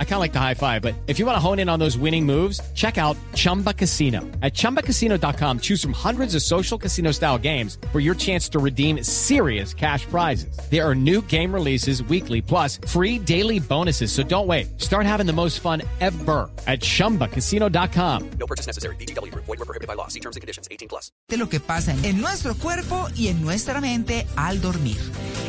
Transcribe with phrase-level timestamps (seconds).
[0.00, 1.78] I kind of like the high five, but if you want to hone in on
[1.78, 4.22] those winning moves, check out Chumba Casino.
[4.42, 9.04] At ChumbaCasino.com, choose from hundreds of social casino style games for your chance to redeem
[9.04, 10.58] serious cash prizes.
[10.68, 14.10] There are new game releases weekly, plus free daily bonuses.
[14.10, 14.80] So don't wait.
[14.80, 18.30] Start having the most fun ever at ChumbaCasino.com.
[18.40, 18.96] No purchase necessary.
[18.96, 19.32] BGW.
[19.34, 20.08] Void were prohibited by law.
[20.08, 20.66] See terms and conditions.
[20.72, 21.12] 18 plus.
[21.28, 24.98] De lo que pasa en nuestro cuerpo y en nuestra mente al dormir.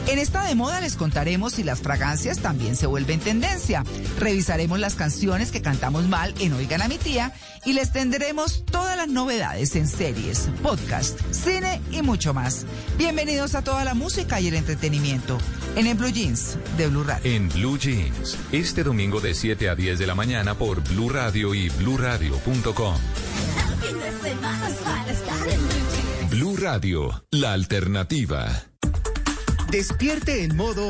[0.07, 3.83] En esta de moda les contaremos si las fragancias también se vuelven tendencia.
[4.39, 7.33] Revisaremos las canciones que cantamos mal en Oigan a mi tía
[7.65, 12.65] y les tendremos todas las novedades en series, podcast, cine y mucho más.
[12.97, 15.37] Bienvenidos a toda la música y el entretenimiento
[15.75, 17.29] en el Blue Jeans de Blue Radio.
[17.29, 21.53] En Blue Jeans, este domingo de 7 a 10 de la mañana por Blue Radio
[21.53, 22.95] y bluradio.com.
[26.29, 28.47] Blue Radio, la alternativa.
[29.69, 30.89] Despierte en modo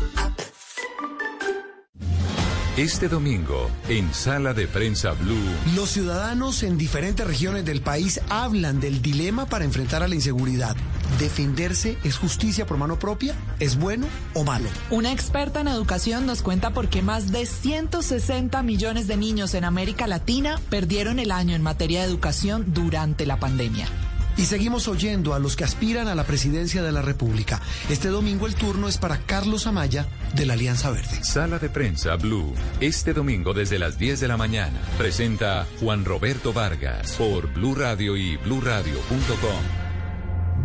[2.81, 5.37] Este domingo, en Sala de Prensa Blue.
[5.75, 10.75] Los ciudadanos en diferentes regiones del país hablan del dilema para enfrentar a la inseguridad.
[11.19, 13.35] ¿Defenderse es justicia por mano propia?
[13.59, 14.67] ¿Es bueno o malo?
[14.89, 19.63] Una experta en educación nos cuenta por qué más de 160 millones de niños en
[19.63, 23.89] América Latina perdieron el año en materia de educación durante la pandemia.
[24.37, 27.61] Y seguimos oyendo a los que aspiran a la presidencia de la República.
[27.89, 31.23] Este domingo el turno es para Carlos Amaya de la Alianza Verde.
[31.23, 32.53] Sala de Prensa Blue.
[32.79, 34.79] Este domingo desde las 10 de la mañana.
[34.97, 39.81] Presenta Juan Roberto Vargas por Blue Radio y bluradio.com.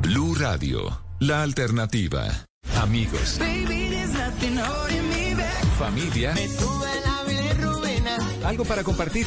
[0.02, 2.46] Blue Radio, la alternativa.
[2.80, 3.38] Amigos.
[5.78, 6.34] Familia.
[8.44, 9.26] Algo para compartir.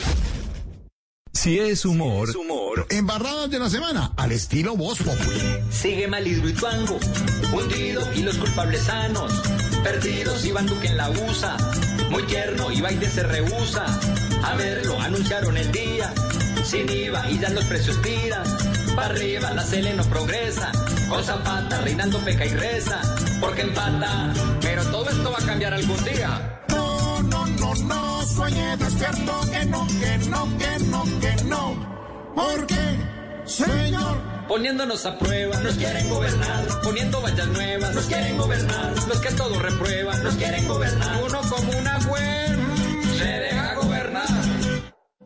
[1.41, 2.85] Si es humor, humor.
[2.91, 5.41] Embarradas de la semana, al estilo Voz Populi.
[5.71, 6.99] Sigue Malidro y Tuango,
[7.51, 9.33] hundido y los culpables sanos.
[9.83, 11.57] Perdidos Iván Duque en la USA,
[12.11, 13.85] muy tierno y Biden se rehúsa.
[14.43, 16.13] A verlo, anunciaron el día,
[16.63, 18.43] sin IVA y ya los precios tiran.
[18.95, 20.71] Para arriba la Cele no progresa,
[21.09, 23.01] con Zapata reinando peca y reza,
[23.39, 24.31] porque empata.
[24.61, 26.60] Pero todo esto va a cambiar algún día.
[27.61, 31.75] No, no, sueñe despierto que no, que no, que no, que no.
[32.33, 32.97] ¿Por qué,
[33.45, 34.17] señor?
[34.47, 39.59] Poniéndonos a prueba, nos quieren gobernar, poniendo vallas nuevas, nos quieren gobernar, los que todo
[39.59, 42.41] reprueban, nos quieren gobernar, uno como una web.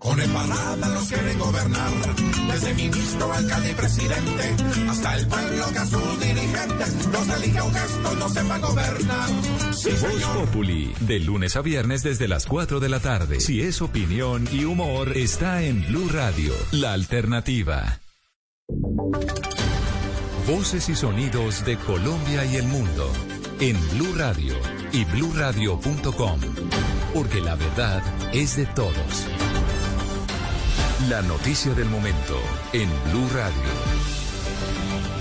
[0.05, 1.91] Con embarrada los quieren gobernar,
[2.51, 4.55] desde ministro, alcalde y presidente,
[4.87, 9.29] hasta el pueblo que a sus dirigentes los elige un gesto, no sepa gobernar.
[9.73, 10.23] Sí, Voz.
[10.35, 13.39] Populi, de lunes a viernes desde las 4 de la tarde.
[13.39, 17.99] Si es opinión y humor, está en Blue Radio, la alternativa.
[20.47, 23.11] Voces y sonidos de Colombia y el mundo
[23.59, 24.53] en Blue Radio
[24.91, 26.39] y bluradio.com,
[27.11, 29.34] porque la verdad es de todos.
[31.09, 32.39] La noticia del momento
[32.71, 33.51] en Blue Radio.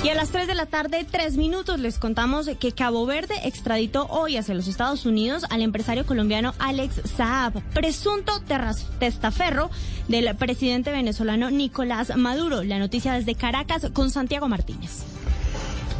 [0.04, 4.06] Y a las 3 de la tarde, 3 minutos, les contamos que Cabo Verde extraditó
[4.06, 8.40] hoy hacia los Estados Unidos al empresario colombiano Alex Saab, presunto
[9.00, 9.68] testaferro
[10.06, 12.62] del presidente venezolano Nicolás Maduro.
[12.62, 15.13] La noticia desde Caracas con Santiago Martínez.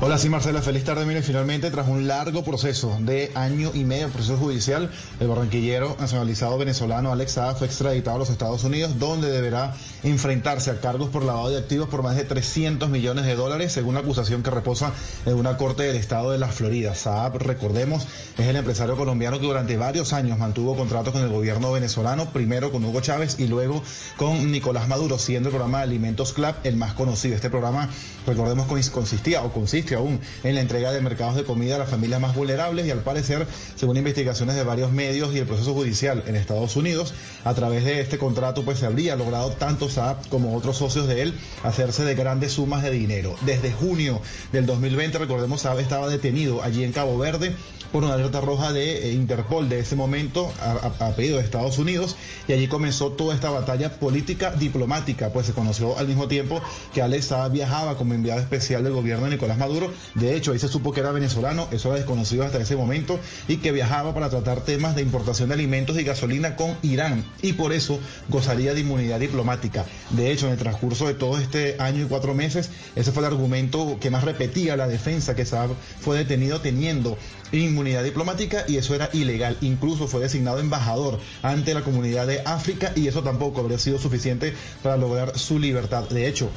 [0.00, 1.06] Hola, sí, Marcela, feliz tarde.
[1.06, 6.58] Mire, finalmente, tras un largo proceso de año y medio, proceso judicial, el barranquillero nacionalizado
[6.58, 11.22] venezolano Alex Saab fue extraditado a los Estados Unidos, donde deberá enfrentarse a cargos por
[11.24, 14.92] lavado de activos por más de 300 millones de dólares, según la acusación que reposa
[15.24, 16.94] en una corte del estado de la Florida.
[16.94, 18.06] Saab, recordemos,
[18.36, 22.72] es el empresario colombiano que durante varios años mantuvo contratos con el gobierno venezolano, primero
[22.72, 23.82] con Hugo Chávez y luego
[24.18, 27.36] con Nicolás Maduro, siendo el programa de Alimentos Club el más conocido.
[27.36, 27.88] Este programa,
[28.26, 31.78] recordemos, cons- consistía o consiste consiste aún en la entrega de mercados de comida a
[31.78, 33.46] las familias más vulnerables y al parecer,
[33.76, 37.12] según investigaciones de varios medios y el proceso judicial en Estados Unidos,
[37.44, 41.22] a través de este contrato pues se habría logrado tanto Saab como otros socios de
[41.22, 43.36] él hacerse de grandes sumas de dinero.
[43.42, 44.20] Desde junio
[44.52, 47.54] del 2020, recordemos, Saab estaba detenido allí en Cabo Verde
[47.92, 51.78] por una alerta roja de eh, Interpol de ese momento a, a, pedido de Estados
[51.78, 52.16] Unidos
[52.48, 56.60] y allí comenzó toda esta batalla política diplomática, pues se conoció al mismo tiempo
[56.92, 59.73] que Alex Saab viajaba como enviado especial del gobierno de Nicolás Maduro,
[60.14, 63.18] de hecho ahí se supo que era venezolano, eso era desconocido hasta ese momento
[63.48, 67.54] y que viajaba para tratar temas de importación de alimentos y gasolina con Irán y
[67.54, 67.98] por eso
[68.28, 69.84] gozaría de inmunidad diplomática.
[70.10, 73.32] De hecho, en el transcurso de todo este año y cuatro meses, ese fue el
[73.32, 77.18] argumento que más repetía la defensa que Saab fue detenido teniendo
[77.52, 79.56] inmunidad diplomática y eso era ilegal.
[79.60, 84.54] Incluso fue designado embajador ante la comunidad de África y eso tampoco habría sido suficiente
[84.82, 86.08] para lograr su libertad.
[86.08, 86.50] De hecho,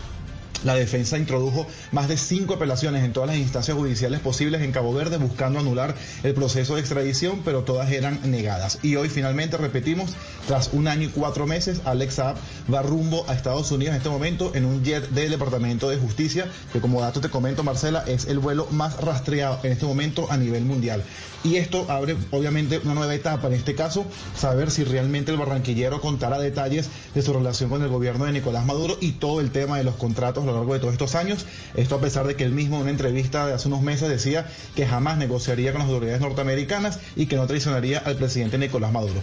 [0.63, 4.93] la defensa introdujo más de cinco apelaciones en todas las instancias judiciales posibles en Cabo
[4.93, 8.79] Verde buscando anular el proceso de extradición, pero todas eran negadas.
[8.81, 10.11] Y hoy finalmente, repetimos,
[10.47, 12.37] tras un año y cuatro meses, Alex Saab
[12.73, 16.47] va rumbo a Estados Unidos en este momento en un jet del Departamento de Justicia,
[16.73, 20.37] que como dato te comento, Marcela, es el vuelo más rastreado en este momento a
[20.37, 21.03] nivel mundial.
[21.43, 24.05] Y esto abre obviamente una nueva etapa, en este caso,
[24.35, 28.65] saber si realmente el barranquillero contará detalles de su relación con el gobierno de Nicolás
[28.65, 31.45] Maduro y todo el tema de los contratos a lo largo de todos estos años.
[31.75, 34.47] Esto a pesar de que él mismo en una entrevista de hace unos meses decía
[34.75, 39.21] que jamás negociaría con las autoridades norteamericanas y que no traicionaría al presidente Nicolás Maduro.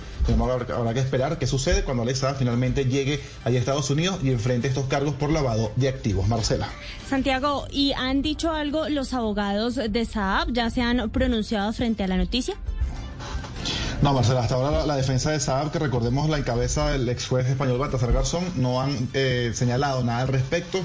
[0.75, 4.69] Habrá que esperar qué sucede cuando Alex Saab finalmente llegue a Estados Unidos y enfrente
[4.69, 6.29] estos cargos por lavado de activos.
[6.29, 6.69] Marcela.
[7.09, 10.53] Santiago, ¿y han dicho algo los abogados de Saab?
[10.53, 12.57] ¿Ya se han pronunciado frente a la noticia?
[14.03, 17.47] No, Marcela, hasta ahora la, defensa de Saab, que recordemos la encabeza del ex juez
[17.47, 20.81] español Baltasar Garzón, no han eh, señalado nada al respecto.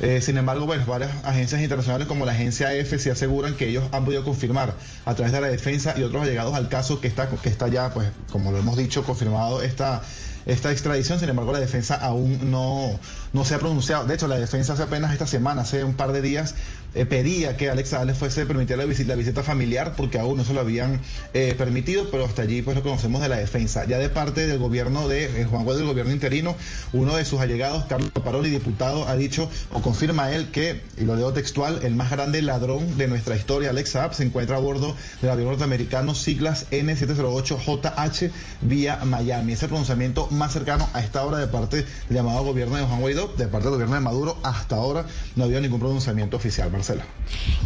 [0.00, 4.04] Eh, sin embargo, varias agencias internacionales como la agencia EFE sí aseguran que ellos han
[4.04, 4.74] podido confirmar
[5.04, 7.94] a través de la defensa y otros allegados al caso que está, que está ya,
[7.94, 10.02] pues, como lo hemos dicho, confirmado esta
[10.46, 11.18] esta extradición.
[11.18, 12.98] Sin embargo, la defensa aún no,
[13.32, 14.04] no se ha pronunciado.
[14.06, 16.54] De hecho, la defensa hace apenas esta semana, hace un par de días,
[16.96, 20.44] eh, pedía que Alex Saab fuese permitida la visita, la visita familiar porque aún no
[20.44, 21.02] se lo habían
[21.34, 23.84] eh, permitido, pero hasta allí pues lo conocemos de la defensa.
[23.84, 26.56] Ya de parte del gobierno de eh, Juan Guaidó, del gobierno interino,
[26.94, 31.16] uno de sus allegados, Carlos Paroli, diputado, ha dicho o confirma él que, y lo
[31.16, 34.96] leo textual, el más grande ladrón de nuestra historia, Alex Saab, se encuentra a bordo
[35.20, 38.30] del avión norteamericano siglas N708JH
[38.62, 39.52] vía Miami.
[39.52, 43.34] Ese pronunciamiento más cercano a esta hora de parte del llamado gobierno de Juan Guaidó,
[43.36, 45.04] de parte del gobierno de Maduro, hasta ahora
[45.34, 46.70] no ha habido ningún pronunciamiento oficial.
[46.88, 47.16] Marcela.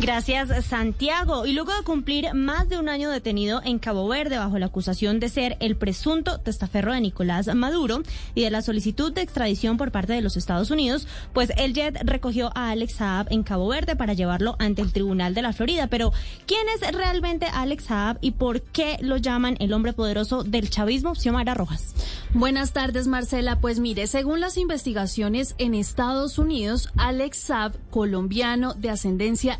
[0.00, 1.44] Gracias, Santiago.
[1.44, 5.20] Y luego de cumplir más de un año detenido en Cabo Verde bajo la acusación
[5.20, 8.02] de ser el presunto testaferro de Nicolás Maduro
[8.34, 11.98] y de la solicitud de extradición por parte de los Estados Unidos, pues el JET
[12.04, 15.88] recogió a Alex Saab en Cabo Verde para llevarlo ante el Tribunal de la Florida.
[15.88, 16.12] Pero,
[16.46, 21.14] ¿quién es realmente Alex Saab y por qué lo llaman el hombre poderoso del chavismo?
[21.14, 21.94] Xiomara Rojas.
[22.32, 23.60] Buenas tardes, Marcela.
[23.60, 29.09] Pues mire, según las investigaciones en Estados Unidos, Alex Saab, colombiano de ascendencia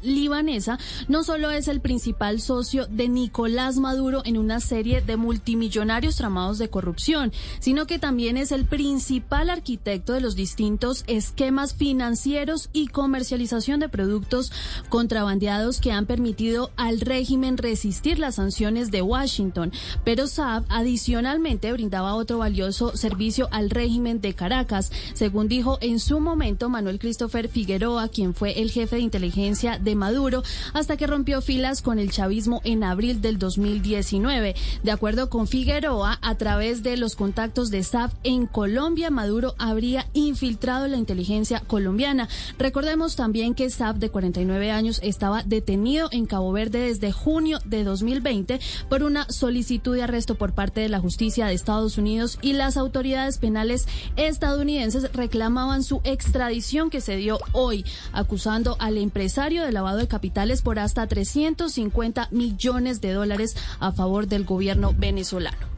[0.03, 6.17] libanesa, no solo es el principal socio de Nicolás Maduro en una serie de multimillonarios
[6.17, 12.71] tramados de corrupción, sino que también es el principal arquitecto de los distintos esquemas financieros
[12.73, 14.53] y comercialización de productos
[14.89, 19.73] contrabandeados que han permitido al régimen resistir las sanciones de Washington.
[20.05, 26.21] Pero Saab adicionalmente brindaba otro valioso servicio al régimen de Caracas, según dijo en su
[26.21, 30.43] momento Manuel Christopher Figueroa, quien fue el jefe de inteligencia de Maduro,
[30.75, 34.57] hasta que rompió filas con el chavismo en abril del 2019.
[34.83, 40.07] De acuerdo con Figueroa, a través de los contactos de SAF en Colombia, Maduro habría
[40.15, 42.29] infiltrado la inteligencia colombiana.
[42.59, 47.85] Recordemos también que SAF, de 49 años, estaba detenido en Cabo Verde desde junio de
[47.85, 52.55] 2020 por una solicitud de arresto por parte de la justicia de Estados Unidos y
[52.55, 59.73] las autoridades penales estadounidenses reclamaban su extradición que se dio hoy, acusando al empresario de
[59.73, 65.71] lavado de capitales por hasta 350 millones de dólares a favor del gobierno venezolano.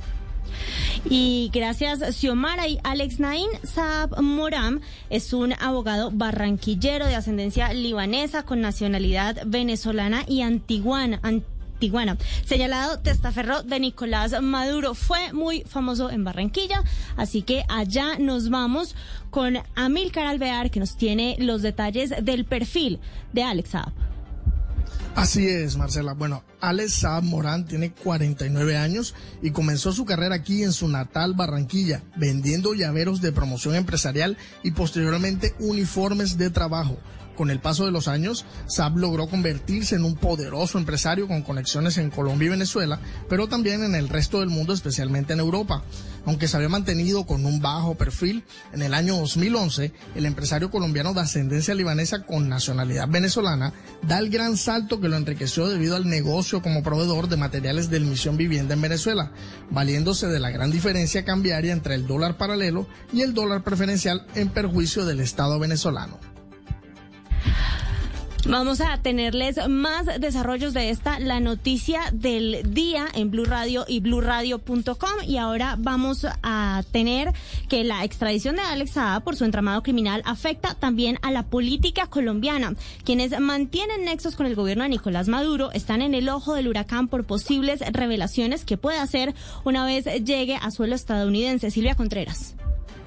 [1.09, 2.69] Y gracias, Xiomara.
[2.69, 4.81] Y Alex Nain Saab Moram
[5.11, 11.21] es un abogado barranquillero de ascendencia libanesa con nacionalidad venezolana y antiguana.
[11.83, 12.17] Tijuana.
[12.47, 14.95] Señalado testaferro de Nicolás Maduro.
[14.95, 16.85] Fue muy famoso en Barranquilla,
[17.17, 18.95] así que allá nos vamos
[19.31, 23.01] con Amilcar Alvear, que nos tiene los detalles del perfil
[23.33, 23.93] de Alex Saab.
[25.17, 26.15] Así es, Marcela.
[26.15, 31.35] Bueno, Alex Saab Morán tiene 49 años y comenzó su carrera aquí en su natal
[31.35, 36.97] Barranquilla, vendiendo llaveros de promoción empresarial y posteriormente uniformes de trabajo
[37.43, 41.99] Con el paso de los años, Saab logró convertirse en un poderoso empresario con conexiones
[41.99, 45.83] en Colombia y Venezuela, pero también en el resto del mundo, especialmente en Europa.
[46.25, 51.15] Aunque se había mantenido con un bajo perfil, en el año 2011, el empresario colombiano
[51.15, 53.73] de ascendencia libanesa con nacionalidad venezolana
[54.07, 57.99] da el gran salto que lo enriqueció debido al negocio como proveedor de materiales de
[57.99, 59.33] Misión Vivienda en Venezuela,
[59.69, 64.49] valiéndose de la gran diferencia cambiaria entre el dólar paralelo y el dólar preferencial en
[64.49, 66.32] perjuicio del Estado venezolano.
[68.45, 74.01] Vamos a tenerles más desarrollos de esta, la noticia del día en Blue Radio y
[74.01, 75.11] BlueRadio.com.
[75.29, 77.33] Y ahora vamos a tener
[77.69, 82.09] que la extradición de Alex Saab por su entramado criminal afecta también a la política
[82.09, 82.75] colombiana.
[83.05, 87.07] Quienes mantienen nexos con el gobierno de Nicolás Maduro están en el ojo del huracán
[87.07, 91.71] por posibles revelaciones que puede hacer una vez llegue a suelo estadounidense.
[91.71, 92.57] Silvia Contreras.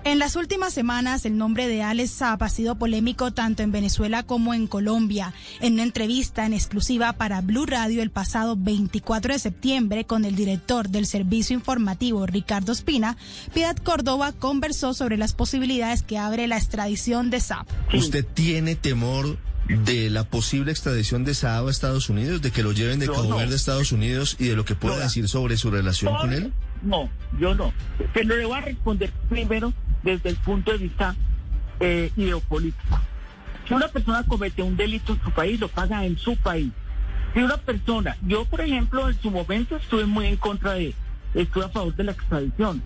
[0.06, 4.22] En las últimas semanas, el nombre de Alex Saab ha sido polémico tanto en Venezuela
[4.22, 5.34] como en Colombia.
[5.62, 10.36] En una entrevista en exclusiva para Blue Radio el pasado 24 de septiembre con el
[10.36, 13.18] director del servicio informativo Ricardo Espina,
[13.56, 17.66] Piedad Córdoba conversó sobre las posibilidades que abre la extradición de Saab.
[17.92, 22.74] ¿Usted tiene temor de la posible extradición de Saab a Estados Unidos, de que lo
[22.74, 25.72] lleven de Cabo Verde a Estados Unidos y de lo que pueda decir sobre su
[25.72, 26.54] relación con él?
[26.84, 27.10] No,
[27.40, 27.74] yo no.
[28.14, 29.74] Pero le voy a responder primero
[30.06, 31.16] desde el punto de vista
[31.82, 33.00] eh, ideopolítico.
[33.68, 36.72] Si una persona comete un delito en su país, lo paga en su país.
[37.34, 40.94] Si una persona, yo por ejemplo en su momento estuve muy en contra de,
[41.34, 42.82] estuve a favor de la extradición.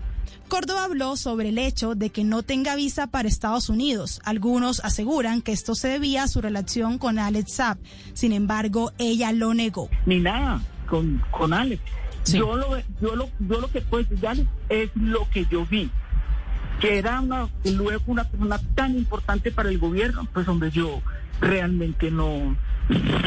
[0.48, 4.20] Córdoba habló sobre el hecho de que no tenga visa para Estados Unidos.
[4.24, 7.78] Algunos aseguran que esto se debía a su relación con Alex Saab.
[8.14, 9.90] Sin embargo, ella lo negó.
[10.06, 11.82] Ni nada con, con Alex.
[12.26, 15.90] Yo, lo, yo, lo, yo lo que puedo decir es lo que yo vi
[16.80, 17.22] que era
[17.64, 21.02] luego una persona tan importante para el gobierno, pues hombre, yo
[21.40, 22.56] realmente no,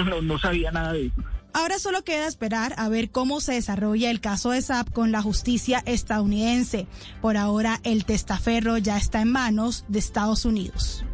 [0.06, 1.24] no, no sabía nada de eso.
[1.56, 5.22] Ahora solo queda esperar a ver cómo se desarrolla el caso de SAP con la
[5.22, 6.88] justicia estadounidense.
[7.22, 11.06] Por ahora, el testaferro ya está en manos de Estados Unidos.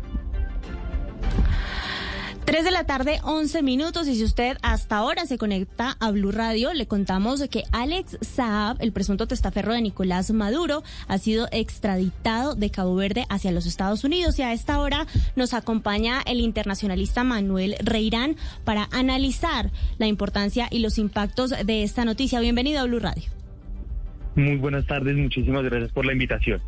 [2.50, 4.08] 3 de la tarde, 11 minutos.
[4.08, 8.78] Y si usted hasta ahora se conecta a Blue Radio, le contamos que Alex Saab,
[8.80, 14.04] el presunto testaferro de Nicolás Maduro, ha sido extraditado de Cabo Verde hacia los Estados
[14.04, 14.40] Unidos.
[14.40, 20.80] Y a esta hora nos acompaña el internacionalista Manuel Reirán para analizar la importancia y
[20.80, 22.40] los impactos de esta noticia.
[22.40, 23.30] Bienvenido a Blue Radio.
[24.34, 26.60] Muy buenas tardes, muchísimas gracias por la invitación.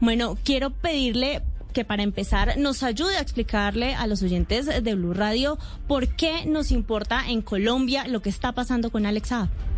[0.00, 1.42] Bueno, quiero pedirle
[1.76, 6.46] que para empezar nos ayude a explicarle a los oyentes de Blue Radio por qué
[6.46, 9.75] nos importa en Colombia lo que está pasando con Alex Saab.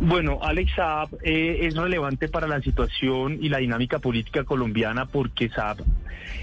[0.00, 5.48] Bueno, Alex Saab eh, es relevante para la situación y la dinámica política colombiana porque
[5.48, 5.78] Saab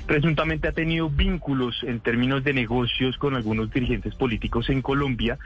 [0.06, 5.38] presuntamente ha tenido vínculos en términos de negocios con algunos dirigentes políticos en Colombia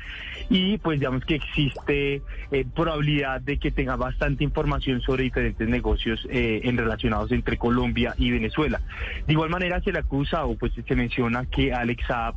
[0.49, 6.25] y pues digamos que existe eh, probabilidad de que tenga bastante información sobre diferentes negocios
[6.31, 8.81] eh, en relacionados entre Colombia y Venezuela.
[9.27, 12.35] De igual manera se le acusa o pues se menciona que Alex Saab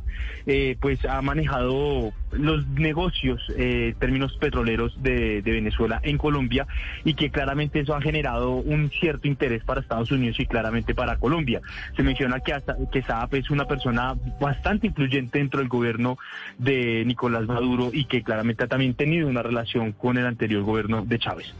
[0.79, 5.62] pues ha manejado los negocios en términos petroleros de, de Venezuela
[6.03, 6.67] en Colombia
[7.03, 11.17] y que claramente eso ha generado un cierto interés para Estados Unidos y claramente para
[11.17, 11.61] Colombia.
[11.95, 16.17] Se menciona que, hasta, que Saab es una persona bastante influyente dentro del gobierno
[16.57, 21.03] de Nicolás Maduro y que claramente ha también tenido una relación con el anterior gobierno
[21.05, 21.53] de Chávez.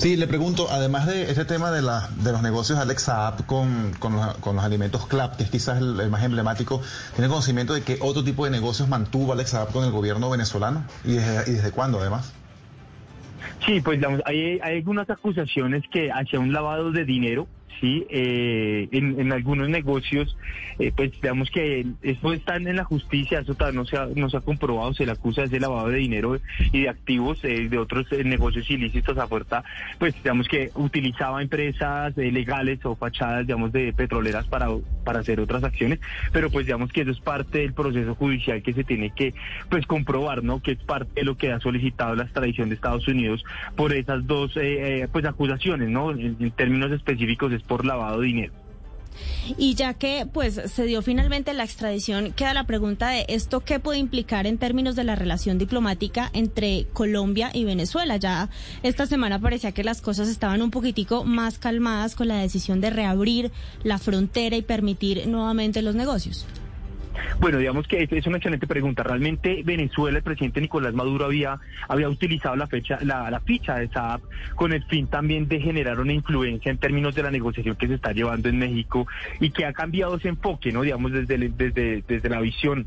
[0.00, 3.92] Sí, le pregunto, además de ese tema de, la, de los negocios Alex Saab con,
[3.98, 6.80] con, los, con los alimentos CLAP, que es quizás el, más emblemático,
[7.14, 10.84] ¿tiene conocimiento de qué otro tipo de negocios mantuvo Alex Saab con el gobierno venezolano?
[11.04, 12.32] ¿Y desde, y desde cuándo además?
[13.66, 17.46] Sí, pues digamos, hay, hay algunas acusaciones que hacia un lavado de dinero
[17.80, 20.36] sí eh, en, algunos negocios
[20.78, 24.36] eh, pues digamos que eso está en la justicia eso no se ha, no se
[24.36, 26.38] ha comprobado se le acusa de lavado de dinero
[26.72, 29.64] y de activos eh, de otros negocios ilícitos a puerta
[29.98, 34.68] pues digamos que utilizaba empresas legales o fachadas digamos de petroleras para
[35.04, 36.00] para hacer otras acciones
[36.32, 39.34] pero pues digamos que eso es parte del proceso judicial que se tiene que
[39.68, 43.08] pues comprobar no que es parte de lo que ha solicitado la extradición de Estados
[43.08, 43.44] Unidos
[43.76, 44.52] por esas dos
[45.12, 48.52] pues acusaciones no en términos específicos por lavado de dinero.
[49.56, 53.78] Y ya que pues se dio finalmente la extradición, queda la pregunta de esto qué
[53.78, 58.16] puede implicar en términos de la relación diplomática entre Colombia y Venezuela.
[58.16, 58.48] Ya
[58.82, 62.90] esta semana parecía que las cosas estaban un poquitico más calmadas con la decisión de
[62.90, 63.52] reabrir
[63.84, 66.46] la frontera y permitir nuevamente los negocios.
[67.38, 69.02] Bueno, digamos que es una excelente pregunta.
[69.02, 73.84] Realmente Venezuela, el presidente Nicolás Maduro había, había utilizado la fecha, la, la ficha de
[73.86, 74.20] esa
[74.54, 77.94] con el fin también de generar una influencia en términos de la negociación que se
[77.94, 79.06] está llevando en México
[79.40, 80.82] y que ha cambiado ese enfoque, ¿no?
[80.82, 82.86] Digamos, desde, desde, desde la visión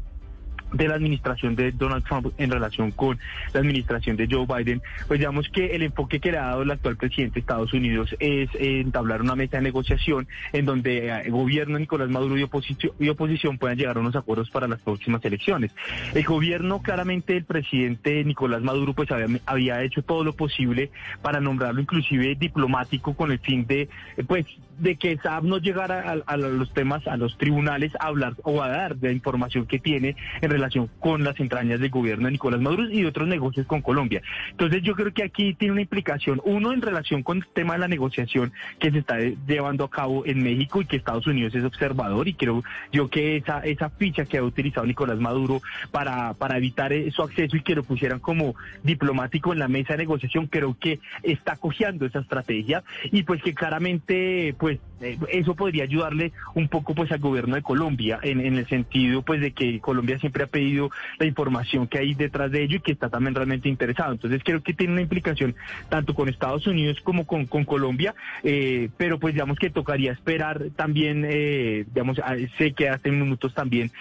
[0.74, 3.20] de la administración de Donald Trump en relación con
[3.54, 6.72] la administración de Joe Biden, pues digamos que el enfoque que le ha dado el
[6.72, 11.80] actual presidente de Estados Unidos es entablar una mesa de negociación en donde el gobierno
[11.80, 15.72] Nicolás Maduro y oposición, y oposición puedan llegar a unos acuerdos para las próximas elecciones.
[16.14, 21.40] El gobierno, claramente, el presidente Nicolás Maduro, pues había, había hecho todo lo posible para
[21.40, 23.90] nombrarlo inclusive diplomático con el fin de,
[24.28, 24.46] pues,
[24.78, 28.70] de que Saab no llegara a, los temas, a los tribunales a hablar o a
[28.70, 32.62] dar de la información que tiene en relación con las entrañas del gobierno de Nicolás
[32.62, 34.22] Maduro y otros negocios con Colombia.
[34.52, 37.80] Entonces yo creo que aquí tiene una implicación, uno en relación con el tema de
[37.80, 41.64] la negociación que se está llevando a cabo en México y que Estados Unidos es
[41.64, 45.62] observador y creo yo que esa, esa ficha que ha utilizado Nicolás Maduro
[45.92, 50.48] para, evitar su acceso y que lo pusieran como diplomático en la mesa de negociación,
[50.48, 54.73] creo que está cojeando esa estrategia y pues que claramente pues
[55.04, 59.42] eh, eso podría ayudarle un poco pues al gobierno de Colombia en, el sentido pues
[59.42, 60.90] de que Colombia siempre ha pedido
[61.20, 64.14] la información que hay detrás de ello y que está también realmente interesado.
[64.14, 65.56] Entonces creo que tiene una implicación
[65.90, 68.14] tanto con Estados Unidos como con, Colombia,
[68.44, 72.20] eh, pero pues digamos que tocaría esperar también, eh, digamos,
[72.58, 73.92] sé que hace minutos también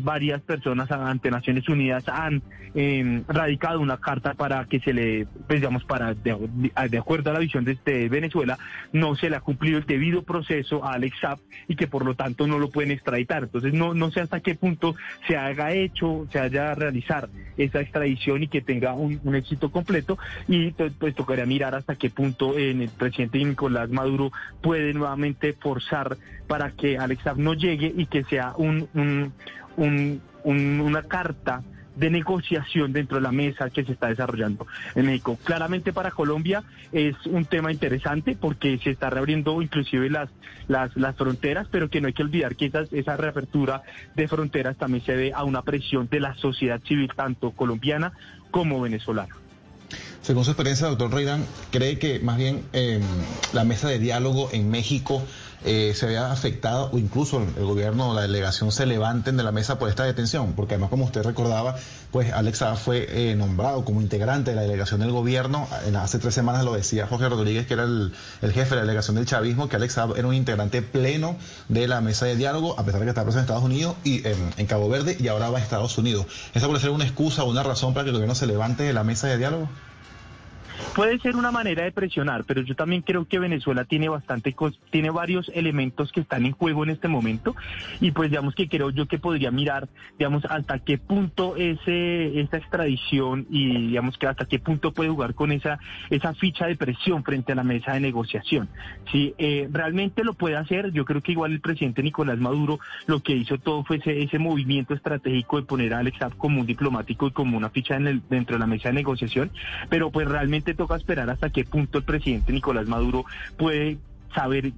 [0.00, 2.42] varias personas ante Naciones Unidas han
[2.74, 7.38] em, radicado una carta para que se le, pues digamos, para, de, acuerdo a la
[7.38, 8.58] visión de, de Venezuela,
[8.92, 11.38] no se le ha cumplido el debido proceso a Alex Saab
[11.68, 13.44] y que por lo tanto no lo pueden extraditar.
[13.44, 14.94] Entonces no, no sé hasta qué punto
[15.26, 20.72] se haga hecho, se haya realizar esa extradición y que tenga un, éxito completo y
[20.72, 26.72] pues tocaría mirar hasta qué punto en el presidente Nicolás Maduro puede nuevamente forzar para
[26.72, 28.88] que Alex Saab no llegue y que sea un,
[29.76, 31.62] un, una carta
[31.96, 35.38] de negociación dentro de la mesa que se está desarrollando en México.
[35.44, 40.28] Claramente para Colombia es un tema interesante porque se está reabriendo inclusive las,
[40.68, 43.82] las, fronteras, pero que no hay que olvidar que esa, esa reapertura
[44.14, 48.12] de fronteras también se debe a una presión de la sociedad civil, tanto colombiana
[48.50, 49.34] como venezolana.
[50.22, 53.02] Según su experiencia, doctor Reidán, ¿cree que más bien em,
[53.52, 55.22] la mesa de diálogo en México
[55.64, 59.52] eh, se vea afectada o incluso el gobierno o la delegación se levanten de la
[59.52, 61.76] mesa por esta detención, porque además como usted recordaba,
[62.10, 66.64] pues Alexa fue eh, nombrado como integrante de la delegación del gobierno, hace tres semanas
[66.64, 70.08] lo decía Jorge Rodríguez, que era el, jefe de la delegación del chavismo, que Alexa
[70.16, 71.36] era un integrante pleno
[71.68, 74.22] de la mesa de diálogo, a pesar de que está preso en Estados Unidos y
[74.26, 76.26] en, Cabo Verde y ahora va a Estados Unidos.
[76.54, 78.92] ¿Esa puede ser una excusa o una razón para que el gobierno se levante de
[78.92, 79.68] la mesa de diálogo?
[80.94, 84.54] Puede ser una manera de presionar, pero yo también creo que Venezuela tiene bastante,
[84.90, 87.56] tiene varios elementos que están en juego en este momento
[88.00, 92.58] y pues digamos que creo yo que podría mirar, digamos, hasta qué punto ese, esa
[92.58, 95.78] extradición y digamos que hasta qué punto puede jugar con esa,
[96.10, 98.68] esa ficha de presión frente a la mesa de negociación.
[99.10, 103.20] Si eh, realmente lo puede hacer, yo creo que igual el presidente Nicolás Maduro lo
[103.20, 107.28] que hizo todo fue ese, ese movimiento estratégico de poner a Alex como un diplomático
[107.28, 109.50] y como una ficha en el, dentro de la mesa de negociación,
[109.88, 113.24] pero pues realmente toca esperar hasta qué punto el presidente Nicolás Maduro
[113.56, 113.98] puede
[114.34, 114.72] saber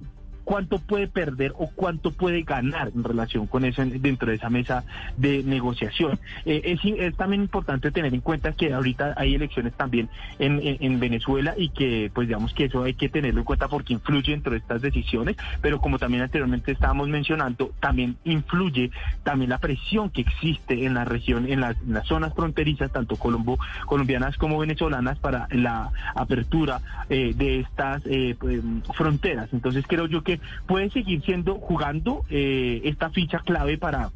[0.45, 4.85] cuánto puede perder o cuánto puede ganar en relación con eso dentro de esa mesa
[5.17, 6.19] de negociación.
[6.45, 10.99] Eh, es, es, también importante tener en cuenta que ahorita hay elecciones también en, en,
[10.99, 14.51] Venezuela y que pues digamos que eso hay que tenerlo en cuenta porque influye dentro
[14.51, 18.91] de estas decisiones, pero como también anteriormente estábamos mencionando, también influye
[19.23, 24.37] también la presión que existe en la región, en, las zonas fronterizas, tanto colombo, colombianas
[24.37, 28.61] como venezolanas, para la apertura eh, de estas eh, pues,
[28.93, 29.49] fronteras.
[29.51, 30.23] Entonces creo yo
[30.67, 34.11] puede seguir siendo jugando eh, esta ficha clave para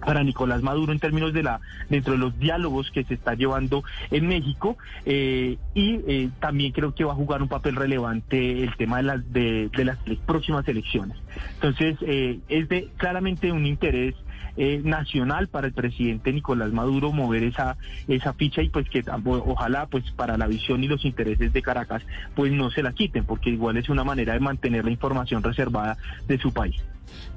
[0.00, 1.60] para Nicolás Maduro en términos de la
[1.90, 6.94] dentro de los diálogos que se está llevando en México eh, y eh, también creo
[6.94, 11.18] que va a jugar un papel relevante el tema de las de, las próximas elecciones.
[11.54, 14.14] Entonces es de claramente un interés
[14.56, 17.76] nacional para el presidente Nicolás Maduro mover esa
[18.08, 22.02] esa ficha y pues que ojalá pues para la visión y los intereses de Caracas
[22.34, 25.96] pues no se la quiten porque igual es una manera de mantener la información reservada
[26.26, 26.76] de su país.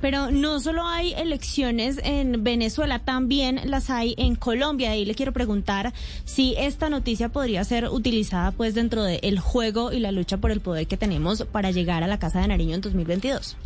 [0.02, 4.95] Pero no solo hay elecciones en Venezuela, también las hay en Colombia.
[4.95, 5.93] Y le quiero preguntar
[6.26, 10.60] si esta noticia podría ser utilizada pues dentro del juego y la lucha por el
[10.60, 13.58] poder que tenemos para llegar a la Casa de Nariño en 2022.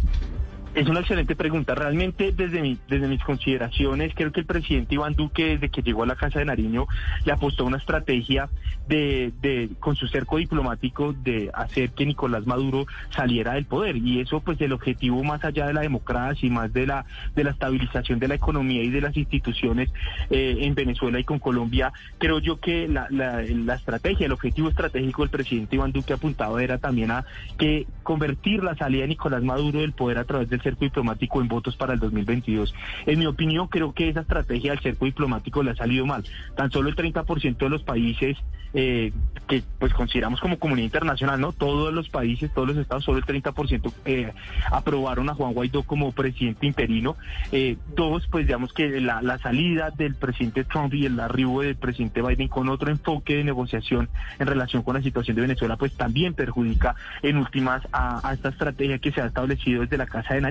[0.77, 1.73] Es una excelente pregunta.
[1.73, 6.05] Realmente, desde, desde mis consideraciones, creo que el presidente Iván Duque, desde que llegó a
[6.05, 6.85] la Casa de Nariño,
[7.25, 8.47] le apostó una estrategia
[8.87, 13.97] de, de, con su cerco diplomático, de hacer que Nicolás Maduro saliera del poder.
[13.97, 17.43] Y eso, pues, el objetivo más allá de la democracia y más de la, de
[17.43, 19.89] la estabilización de la economía y de las instituciones
[20.29, 24.69] eh, en Venezuela y con Colombia, creo yo que la, la, la estrategia, el objetivo
[24.69, 27.25] estratégico del presidente Iván Duque apuntado era también a
[27.57, 31.47] que convertir la salida de Nicolás Maduro del poder a través del cerco diplomático en
[31.47, 32.73] votos para el 2022.
[33.05, 36.23] En mi opinión, creo que esa estrategia del cerco diplomático le ha salido mal.
[36.55, 38.37] Tan solo el 30% de los países
[38.73, 39.13] eh,
[39.47, 41.53] que pues consideramos como comunidad internacional, ¿no?
[41.53, 44.33] Todos los países, todos los estados, solo el 30% eh,
[44.71, 47.15] aprobaron a Juan Guaidó como presidente interino.
[47.53, 52.21] Eh, todos, pues digamos que la, salida del presidente Trump y el arribo del presidente
[52.21, 56.33] Biden con otro enfoque de negociación en relación con la situación de Venezuela, pues también
[56.33, 60.41] perjudica en últimas a, esta estrategia que se ha establecido desde la Casa de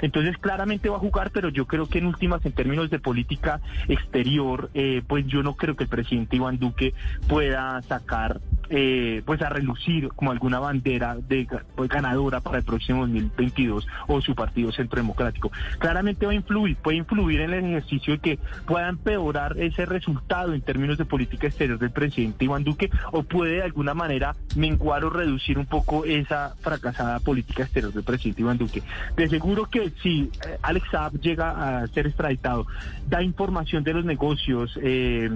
[0.00, 3.60] Entonces, claramente va a jugar, pero yo creo que en últimas, en términos de política
[3.88, 6.94] exterior, eh, pues yo no creo que el presidente Iván Duque
[7.28, 13.00] pueda sacar, eh, pues a relucir como alguna bandera de pues, ganadora para el próximo
[13.02, 15.50] 2022 o su partido Centro Democrático.
[15.78, 20.54] Claramente va a influir, puede influir en el ejercicio de que pueda empeorar ese resultado
[20.54, 25.04] en términos de política exterior del presidente Iván Duque o puede de alguna manera menguar
[25.04, 28.82] o reducir un poco esa fracasada política exterior del presidente Iván Duque.
[29.16, 32.64] De seguro que si eh, Alex Saab llega a ser extraditado,
[33.08, 35.28] da información de los negocios eh,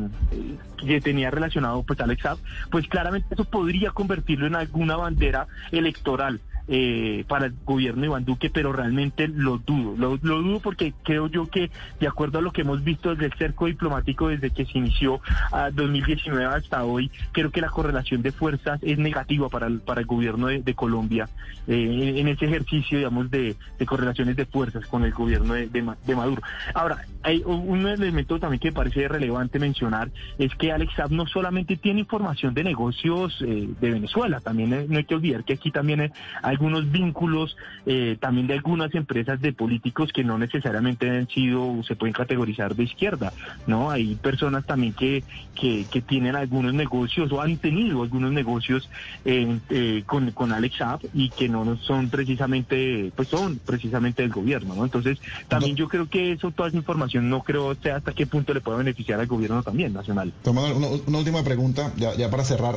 [0.78, 2.38] que tenía relacionado pues Alex Saab,
[2.70, 6.40] pues claramente eso podría convertirlo en alguna bandera electoral.
[6.68, 9.94] Eh, para el gobierno de Iván Duque, pero realmente lo dudo.
[9.96, 13.34] Lo, dudo porque creo yo que, de acuerdo a lo que hemos visto desde el
[13.34, 15.20] cerco diplomático, desde que se inició
[15.52, 20.00] a 2019 hasta hoy, creo que la correlación de fuerzas es negativa para el, para
[20.00, 21.28] el gobierno de, Colombia
[21.68, 23.54] eh, en, ese ejercicio, digamos, de,
[23.86, 26.42] correlaciones de fuerzas con el gobierno de, de, Maduro.
[26.74, 31.76] Ahora, hay un elemento también que parece relevante mencionar, es que Alex Saab no solamente
[31.76, 36.12] tiene información de negocios eh, de Venezuela, también no hay que olvidar que aquí también
[36.42, 41.82] hay algunos vínculos eh, también de algunas empresas de políticos que no necesariamente han sido,
[41.86, 43.32] se pueden categorizar de izquierda,
[43.66, 43.90] ¿no?
[43.90, 45.22] Hay personas también que,
[45.54, 48.88] que, que tienen algunos negocios o han tenido algunos negocios
[49.24, 54.32] eh, eh, con, con Alex Saab y que no son precisamente, pues son precisamente del
[54.32, 54.84] gobierno, ¿no?
[54.84, 58.54] Entonces, también yo creo que eso, toda esa información, no creo sé hasta qué punto
[58.54, 60.32] le puede beneficiar al gobierno también nacional.
[60.42, 62.76] Tomando una, una última pregunta, ya, ya para cerrar,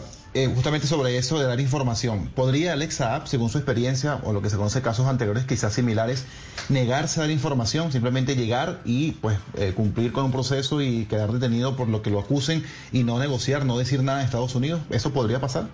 [0.54, 2.30] justamente sobre eso de dar información.
[2.36, 3.69] ¿Podría Alex Saab, según su experiencia
[4.24, 6.26] o lo que se conoce casos anteriores quizás similares,
[6.70, 11.32] negarse a dar información, simplemente llegar y pues eh, cumplir con un proceso y quedar
[11.32, 14.82] detenido por lo que lo acusen y no negociar, no decir nada en Estados Unidos?
[14.90, 15.68] ¿Eso podría pasar?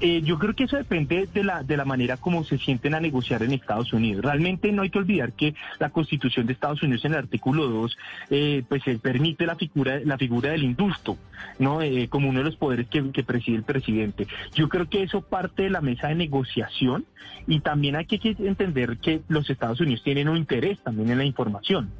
[0.00, 3.00] Eh, yo creo que eso depende de la, de la manera como se sienten a
[3.00, 4.24] negociar en Estados Unidos.
[4.24, 7.98] Realmente no hay que olvidar que la Constitución de Estados Unidos en el artículo 2
[8.30, 11.16] eh, pues eh, permite la figura, la figura del indulto,
[11.58, 11.82] ¿no?
[11.82, 14.26] Eh, como uno de los poderes que, preside el presidente.
[14.54, 17.04] Yo creo que eso parte de la mesa de negociación
[17.46, 21.24] y también hay que entender que los Estados Unidos tienen un interés también en la
[21.24, 21.90] información.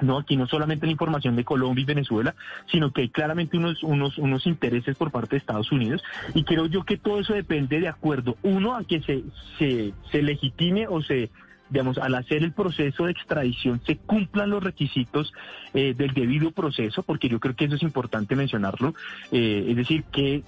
[0.00, 2.34] No, aquí no solamente la información de Colombia y Venezuela,
[2.70, 6.02] sino que hay claramente unos, unos, unos intereses por parte de Estados Unidos.
[6.34, 9.22] Y creo yo que todo eso depende de acuerdo, uno, a que se,
[9.58, 11.30] se, se legitime o se
[11.70, 15.32] digamos, al hacer el proceso de extradición se cumplan los requisitos
[15.72, 18.94] eh, del debido proceso, porque yo creo que eso es importante mencionarlo,
[19.30, 20.42] eh, es decir, que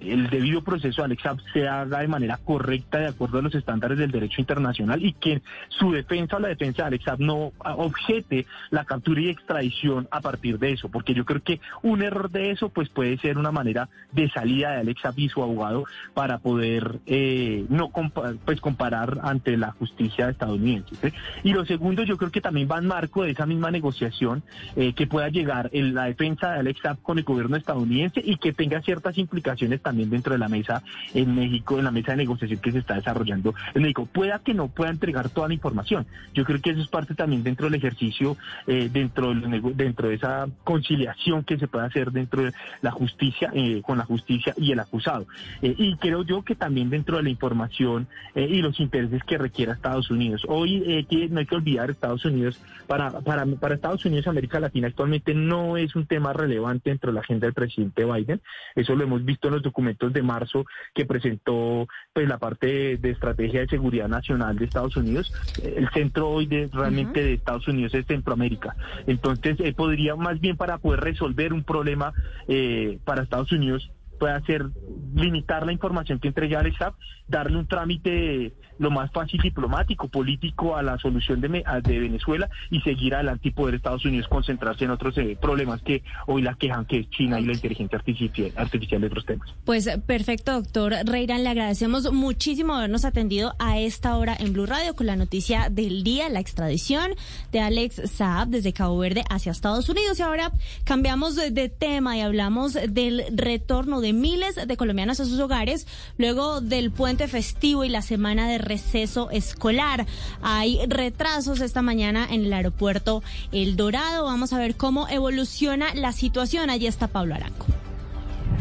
[0.00, 3.54] el debido proceso de Alex Saab se haga de manera correcta de acuerdo a los
[3.54, 7.52] estándares del derecho internacional y que su defensa o la defensa de Alex Saab no
[7.58, 12.30] objete la captura y extradición a partir de eso, porque yo creo que un error
[12.30, 15.84] de eso pues puede ser una manera de salida de Saab y su abogado
[16.14, 21.12] para poder eh, no compa pues comparar ante la justicia estadounidense.
[21.42, 24.42] Y lo segundo yo creo que también va en marco de esa misma negociación
[24.76, 28.36] eh, que pueda llegar en la defensa de Alex Saab con el gobierno estadounidense y
[28.36, 30.82] que tenga ciertas implicaciones también dentro de la mesa
[31.14, 34.06] en México, en la mesa de negociación que se está desarrollando en México.
[34.12, 36.06] Pueda que no pueda entregar toda la información.
[36.34, 40.16] Yo creo que eso es parte también dentro del ejercicio, eh, dentro, de, dentro de
[40.16, 44.72] esa conciliación que se puede hacer dentro de la justicia, eh, con la justicia y
[44.72, 45.26] el acusado.
[45.62, 49.38] Eh, y creo yo que también dentro de la información eh, y los intereses que
[49.38, 50.42] requiera Estados Unidos.
[50.48, 54.88] Hoy que no hay que olvidar Estados Unidos, para, para, para Estados Unidos, América Latina
[54.88, 58.40] actualmente no es un tema relevante dentro de la agenda del presidente Biden.
[58.74, 62.66] Eso lo hemos visto en los documentos documentos de marzo que presentó pues la parte
[62.66, 65.32] de, de, estrategia de seguridad nacional de Estados Unidos.
[65.62, 67.26] El centro hoy de realmente uh -huh.
[67.26, 68.74] de Estados Unidos es Centroamérica.
[69.06, 72.12] Entonces eh, podría más bien para poder resolver un problema
[72.48, 73.88] eh, para Estados Unidos
[74.18, 74.66] pueda ser
[75.14, 76.94] limitar la información que entrega Alex Saab,
[77.26, 83.14] darle un trámite lo más fácil diplomático, político a la solución de, Venezuela y seguir
[83.14, 87.00] adelante y poder Estados Unidos concentrarse en otros eh, problemas que hoy la quejan, que
[87.00, 89.48] es China y la inteligencia artificial, artificial de otros temas.
[89.64, 94.94] Pues perfecto, doctor Reirán, le agradecemos muchísimo habernos atendido a esta hora en Blue Radio
[94.94, 97.12] con la noticia del día, la extradición
[97.52, 100.18] de Alex Saab desde Cabo Verde hacia Estados Unidos.
[100.18, 100.52] Y ahora
[100.84, 106.60] cambiamos de tema y hablamos del retorno de miles de colombianos a sus hogares luego
[106.60, 110.06] del puente festivo y la semana de receso escolar.
[110.42, 114.24] Hay retrasos esta mañana en el aeropuerto El Dorado.
[114.24, 116.70] Vamos a ver cómo evoluciona la situación.
[116.70, 117.66] Allí está Pablo Aranco.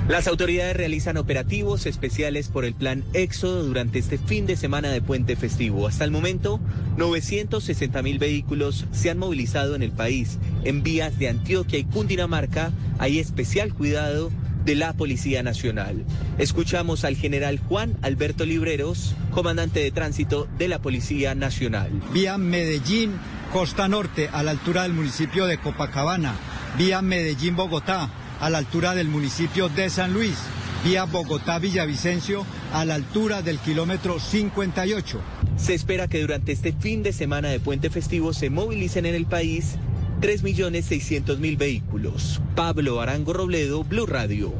[0.07, 5.01] Las autoridades realizan operativos especiales por el plan Éxodo durante este fin de semana de
[5.01, 5.85] puente festivo.
[5.85, 6.61] Hasta el momento,
[6.95, 10.37] 960 mil vehículos se han movilizado en el país.
[10.63, 14.31] En vías de Antioquia y Cundinamarca hay especial cuidado
[14.67, 16.03] de la Policía Nacional.
[16.37, 21.89] Escuchamos al general Juan Alberto Libreros, comandante de tránsito de la Policía Nacional.
[22.13, 23.13] Vía Medellín,
[23.53, 26.35] Costa Norte, a la altura del municipio de Copacabana.
[26.77, 28.09] Vía Medellín-Bogotá,
[28.41, 30.35] a la altura del municipio de San Luis.
[30.83, 35.21] Vía Bogotá-Villavicencio, a la altura del kilómetro 58.
[35.55, 39.27] Se espera que durante este fin de semana de puente festivo se movilicen en el
[39.27, 39.77] país
[40.21, 42.41] 3.600.000 vehículos.
[42.55, 44.53] Pablo Arango Robledo, Blue Radio.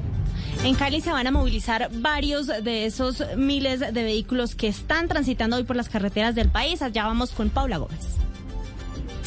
[0.64, 5.56] En Cali se van a movilizar varios de esos miles de vehículos que están transitando
[5.56, 6.82] hoy por las carreteras del país.
[6.82, 8.18] Allá vamos con Paula Gómez.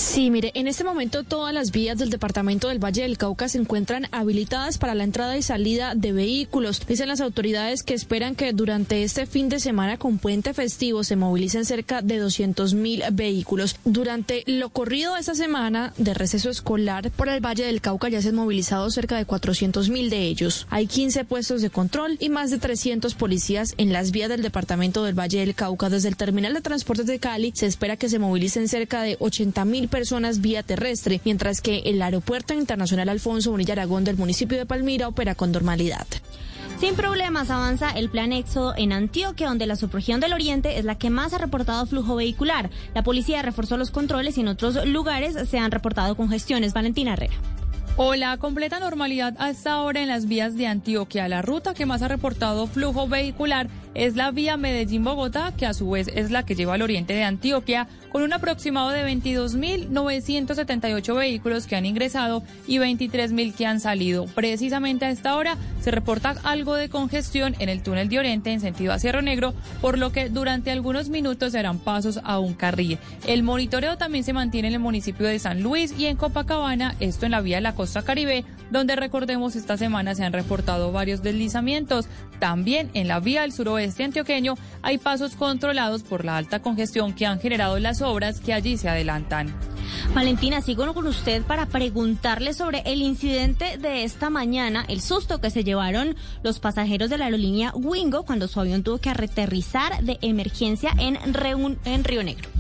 [0.01, 3.59] Sí, mire, en este momento todas las vías del departamento del Valle del Cauca se
[3.59, 6.81] encuentran habilitadas para la entrada y salida de vehículos.
[6.89, 11.17] Dicen las autoridades que esperan que durante este fin de semana con puente festivo se
[11.17, 13.77] movilicen cerca de 200 mil vehículos.
[13.85, 18.31] Durante lo corrido esta semana de receso escolar por el Valle del Cauca ya se
[18.31, 20.67] han movilizado cerca de 400 mil de ellos.
[20.71, 25.05] Hay 15 puestos de control y más de 300 policías en las vías del departamento
[25.05, 25.91] del Valle del Cauca.
[25.91, 29.67] Desde el terminal de transportes de Cali se espera que se movilicen cerca de 80
[29.67, 34.67] mil personas vía terrestre, mientras que el Aeropuerto Internacional Alfonso Bonilla Aragón del municipio de
[34.67, 36.07] Palmira opera con normalidad.
[36.81, 40.97] Sin problemas avanza el plan Éxodo en Antioquia, donde la subregión del Oriente es la
[40.97, 42.71] que más ha reportado flujo vehicular.
[42.95, 46.73] La policía reforzó los controles y en otros lugares se han reportado congestiones.
[46.73, 47.35] Valentina Herrera.
[47.97, 51.29] Hola, completa normalidad hasta ahora en las vías de Antioquia.
[51.29, 55.91] La ruta que más ha reportado flujo vehicular es la vía Medellín-Bogotá, que a su
[55.91, 61.67] vez es la que lleva al oriente de Antioquia, con un aproximado de 22.978 vehículos
[61.67, 64.27] que han ingresado y 23.000 que han salido.
[64.27, 68.61] Precisamente a esta hora se reporta algo de congestión en el túnel de Oriente en
[68.61, 72.53] sentido hacia Cerro Negro, por lo que durante algunos minutos se harán pasos a un
[72.55, 72.99] carril.
[73.27, 77.27] El monitoreo también se mantiene en el municipio de San Luis y en Copacabana, esto
[77.27, 81.23] en la vía de la costa caribe, donde recordemos esta semana se han reportado varios
[81.23, 82.05] deslizamientos.
[82.39, 87.25] También en la vía del suroeste antioqueño hay pasos controlados por la alta congestión que
[87.25, 89.51] han generado las obras que allí se adelantan.
[90.15, 95.49] Valentina, sigo con usted para preguntarle sobre el incidente de esta mañana, el susto que
[95.49, 100.19] se llevaron los pasajeros de la aerolínea Wingo cuando su avión tuvo que aterrizar de
[100.21, 102.51] emergencia en, en Río Negro.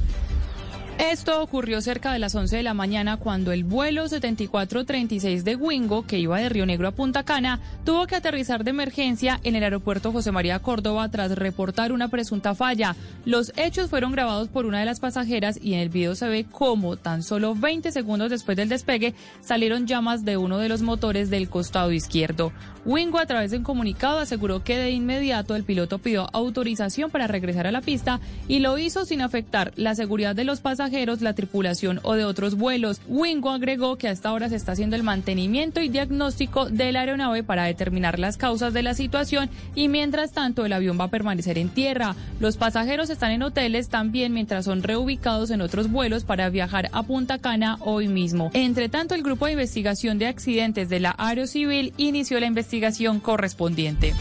[1.00, 6.06] Esto ocurrió cerca de las 11 de la mañana cuando el vuelo 7436 de Wingo,
[6.06, 9.64] que iba de Río Negro a Punta Cana, tuvo que aterrizar de emergencia en el
[9.64, 12.96] aeropuerto José María Córdoba tras reportar una presunta falla.
[13.24, 16.44] Los hechos fueron grabados por una de las pasajeras y en el video se ve
[16.44, 21.30] cómo tan solo 20 segundos después del despegue salieron llamas de uno de los motores
[21.30, 22.52] del costado izquierdo.
[22.84, 27.26] Wingo a través de un comunicado aseguró que de inmediato el piloto pidió autorización para
[27.26, 31.34] regresar a la pista y lo hizo sin afectar la seguridad de los pasajeros la
[31.34, 33.00] tripulación o de otros vuelos.
[33.06, 37.42] Wingo agregó que hasta ahora se está haciendo el mantenimiento y diagnóstico de la aeronave
[37.42, 41.58] para determinar las causas de la situación y mientras tanto el avión va a permanecer
[41.58, 42.16] en tierra.
[42.40, 47.02] Los pasajeros están en hoteles también mientras son reubicados en otros vuelos para viajar a
[47.04, 48.50] Punta Cana hoy mismo.
[48.52, 54.12] Entre tanto, el grupo de investigación de accidentes de la Aerocivil inició la investigación correspondiente.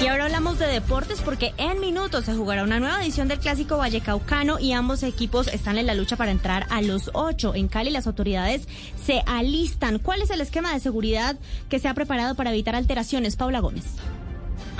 [0.00, 3.78] Y ahora hablamos de deportes porque en minutos se jugará una nueva edición del Clásico
[3.78, 7.52] Vallecaucano y ambos equipos están en la lucha para entrar a los ocho.
[7.56, 8.68] En Cali las autoridades
[9.04, 9.98] se alistan.
[9.98, 11.36] ¿Cuál es el esquema de seguridad
[11.68, 13.34] que se ha preparado para evitar alteraciones?
[13.34, 13.86] Paula Gómez.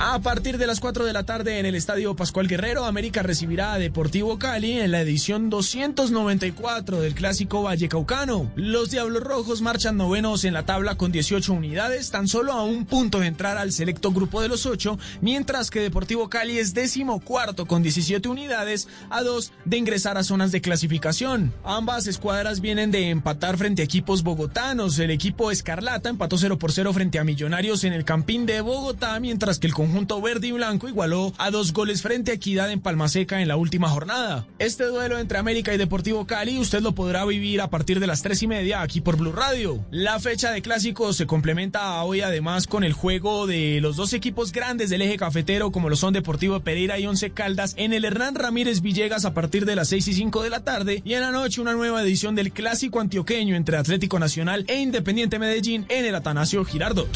[0.01, 3.73] A partir de las 4 de la tarde en el Estadio Pascual Guerrero, América recibirá
[3.73, 8.49] a Deportivo Cali en la edición 294 del Clásico Vallecaucano.
[8.55, 12.85] Los Diablos Rojos marchan novenos en la tabla con 18 unidades, tan solo a un
[12.85, 17.19] punto de entrar al selecto grupo de los 8, mientras que Deportivo Cali es décimo
[17.19, 21.53] cuarto con 17 unidades, a dos de ingresar a zonas de clasificación.
[21.65, 24.97] Ambas escuadras vienen de empatar frente a equipos bogotanos.
[24.97, 29.19] El equipo Escarlata empató 0 por 0 frente a Millonarios en el Campín de Bogotá,
[29.19, 29.88] mientras que el conjunto
[30.21, 33.89] verde y blanco igualó a dos goles frente a Equidad en Palmaseca en la última
[33.89, 34.45] jornada.
[34.59, 38.21] Este duelo entre América y Deportivo Cali usted lo podrá vivir a partir de las
[38.21, 39.83] tres y media aquí por Blue Radio.
[39.91, 44.51] La fecha de clásicos se complementa hoy además con el juego de los dos equipos
[44.51, 48.35] grandes del eje cafetero como lo son Deportivo Pereira y Once Caldas en el Hernán
[48.35, 51.31] Ramírez Villegas a partir de las 6 y 5 de la tarde y en la
[51.31, 56.15] noche una nueva edición del clásico antioqueño entre Atlético Nacional e Independiente Medellín en el
[56.15, 57.09] Atanasio Girardot.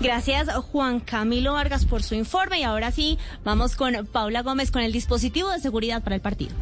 [0.00, 4.82] Gracias Juan Camilo Vargas por su informe y ahora sí vamos con Paula Gómez con
[4.82, 6.54] el dispositivo de seguridad para el partido.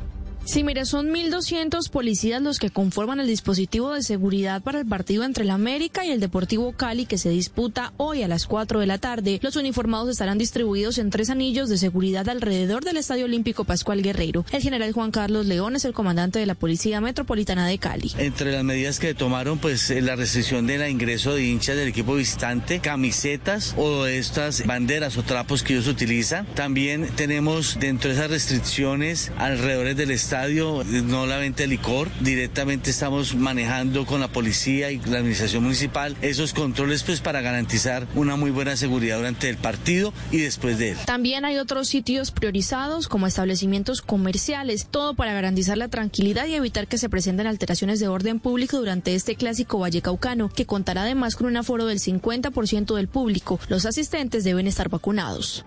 [0.48, 5.24] Sí, mire, son 1.200 policías los que conforman el dispositivo de seguridad para el partido
[5.24, 8.86] entre el América y el Deportivo Cali que se disputa hoy a las 4 de
[8.86, 9.40] la tarde.
[9.42, 14.46] Los uniformados estarán distribuidos en tres anillos de seguridad alrededor del Estadio Olímpico Pascual Guerrero.
[14.50, 18.12] El general Juan Carlos León es el comandante de la Policía Metropolitana de Cali.
[18.16, 22.80] Entre las medidas que tomaron, pues la restricción del ingreso de hinchas del equipo visitante,
[22.80, 26.46] camisetas o estas banderas o trapos que ellos utilizan.
[26.54, 32.90] También tenemos dentro de esas restricciones alrededor del estadio no la venta de licor, directamente
[32.90, 38.36] estamos manejando con la policía y la administración municipal esos controles pues para garantizar una
[38.36, 40.98] muy buena seguridad durante el partido y después de él.
[41.06, 46.86] También hay otros sitios priorizados como establecimientos comerciales, todo para garantizar la tranquilidad y evitar
[46.86, 51.46] que se presenten alteraciones de orden público durante este clásico vallecaucano, que contará además con
[51.46, 53.58] un aforo del 50% del público.
[53.68, 55.64] Los asistentes deben estar vacunados.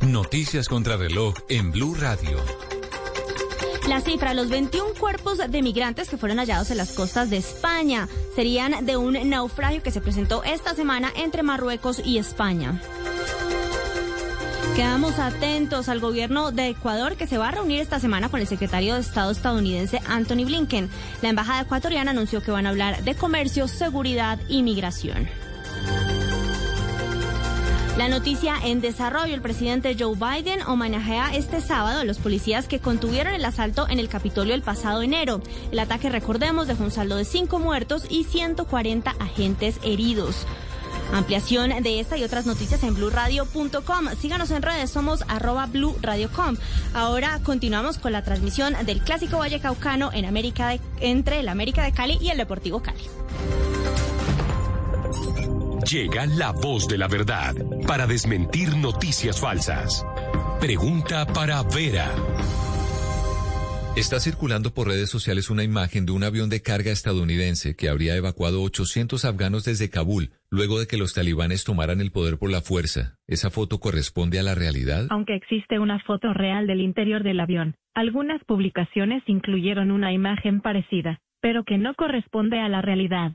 [0.00, 2.38] Noticias contra reloj en Blue Radio.
[3.88, 8.08] La cifra, los 21 cuerpos de migrantes que fueron hallados en las costas de España
[8.34, 12.80] serían de un naufragio que se presentó esta semana entre Marruecos y España.
[14.76, 18.46] Quedamos atentos al gobierno de Ecuador que se va a reunir esta semana con el
[18.46, 20.88] secretario de Estado estadounidense Anthony Blinken.
[21.20, 25.28] La embajada ecuatoriana anunció que van a hablar de comercio, seguridad y migración.
[27.96, 32.80] La noticia en desarrollo, el presidente Joe Biden homenajea este sábado a los policías que
[32.80, 35.42] contuvieron el asalto en el Capitolio el pasado enero.
[35.70, 40.46] El ataque, recordemos, dejó un saldo de cinco muertos y 140 agentes heridos.
[41.12, 44.08] Ampliación de esta y otras noticias en blurradio.com.
[44.18, 46.56] Síganos en redes, somos arroba blurradiocom.
[46.94, 51.92] Ahora continuamos con la transmisión del Clásico Valle Caucano en América entre el América de
[51.92, 53.04] Cali y el Deportivo Cali.
[55.90, 57.54] Llega la voz de la verdad
[57.88, 60.06] para desmentir noticias falsas.
[60.60, 62.08] Pregunta para Vera.
[63.96, 68.16] Está circulando por redes sociales una imagen de un avión de carga estadounidense que habría
[68.16, 72.60] evacuado 800 afganos desde Kabul luego de que los talibanes tomaran el poder por la
[72.60, 73.16] fuerza.
[73.26, 75.08] ¿Esa foto corresponde a la realidad?
[75.10, 81.18] Aunque existe una foto real del interior del avión, algunas publicaciones incluyeron una imagen parecida,
[81.40, 83.32] pero que no corresponde a la realidad.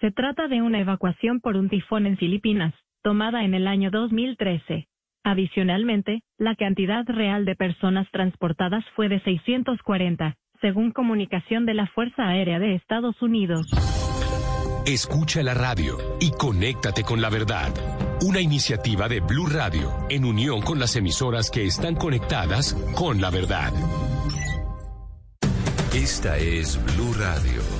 [0.00, 4.88] Se trata de una evacuación por un tifón en Filipinas, tomada en el año 2013.
[5.24, 12.26] Adicionalmente, la cantidad real de personas transportadas fue de 640, según comunicación de la Fuerza
[12.26, 13.66] Aérea de Estados Unidos.
[14.86, 17.68] Escucha la radio y conéctate con la verdad.
[18.22, 23.28] Una iniciativa de Blue Radio en unión con las emisoras que están conectadas con la
[23.28, 23.72] verdad.
[25.92, 27.79] Esta es Blue Radio.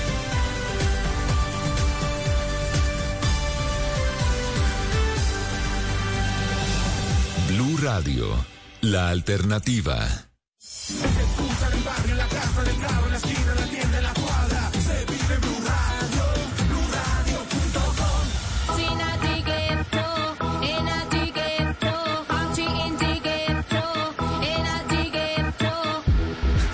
[7.81, 8.27] Radio,
[8.81, 10.07] la alternativa.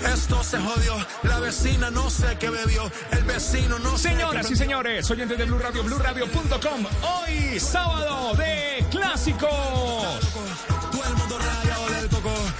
[0.04, 4.56] Esto se jodió, la vecina no sé qué bebió, el vecino no sé Señoras y
[4.56, 6.86] señores, oyentes de Blue Radio, BlueRadio.com.
[7.02, 9.48] Hoy, sábado de clásicos.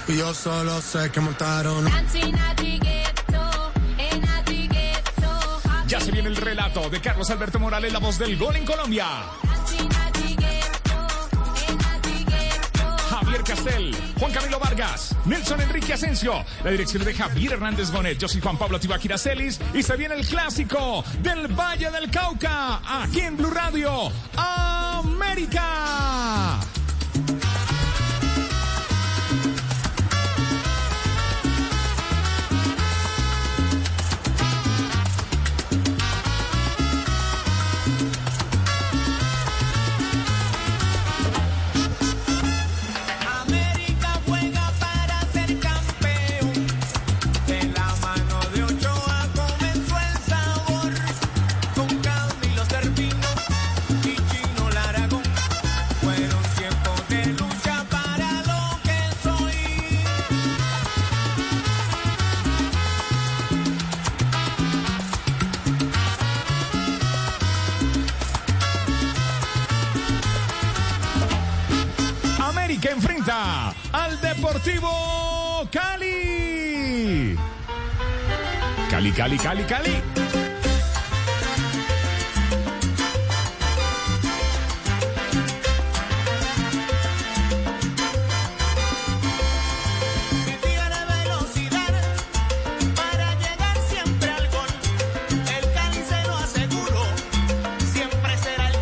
[0.09, 1.87] Y yo solo sé que montaron.
[5.87, 9.07] Ya se viene el relato de Carlos Alberto Morales, la voz del gol en Colombia.
[13.11, 18.29] Javier Castel, Juan Camilo Vargas, Nelson Enrique Asensio, la dirección de Javier Hernández Bonet, yo
[18.29, 23.21] soy Juan Pablo Tibaquira Celis y se viene el clásico del Valle del Cauca, aquí
[23.21, 25.09] en Blue Radio, América.
[25.59, 26.68] América
[79.27, 79.37] el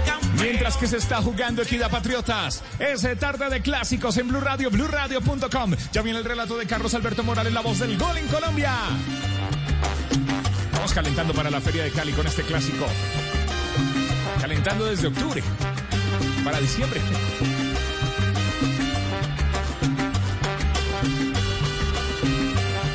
[0.05, 0.41] campeón.
[0.43, 5.75] Mientras que se está jugando Equidad Patriotas, es tarde de clásicos en Blue Radio, BlueRadio.com.
[5.93, 8.75] Ya viene el relato de Carlos Alberto Morales, la voz del gol en Colombia.
[10.97, 12.87] Calentando para la Feria de Cali con este clásico.
[14.41, 15.43] Calentando desde octubre
[16.43, 17.03] para diciembre.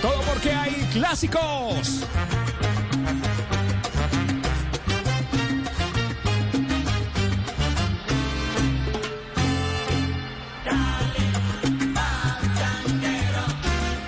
[0.02, 2.08] Todo porque hay clásicos.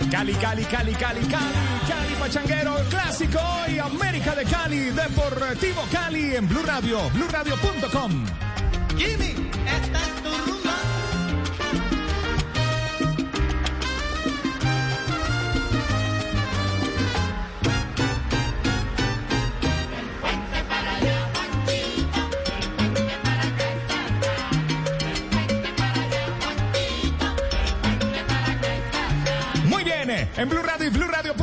[0.09, 1.72] Cali, Cali, Cali, Cali, Cali
[2.23, 8.25] Pachanguero, clásico hoy, América de Cali, Deportivo Cali en Blue Radio, BlueRadio.com.
[8.95, 10.73] Jimmy, esta es tu rumba.
[29.65, 31.42] Muy bien, eh, en Blue Radio y BlueRadio.com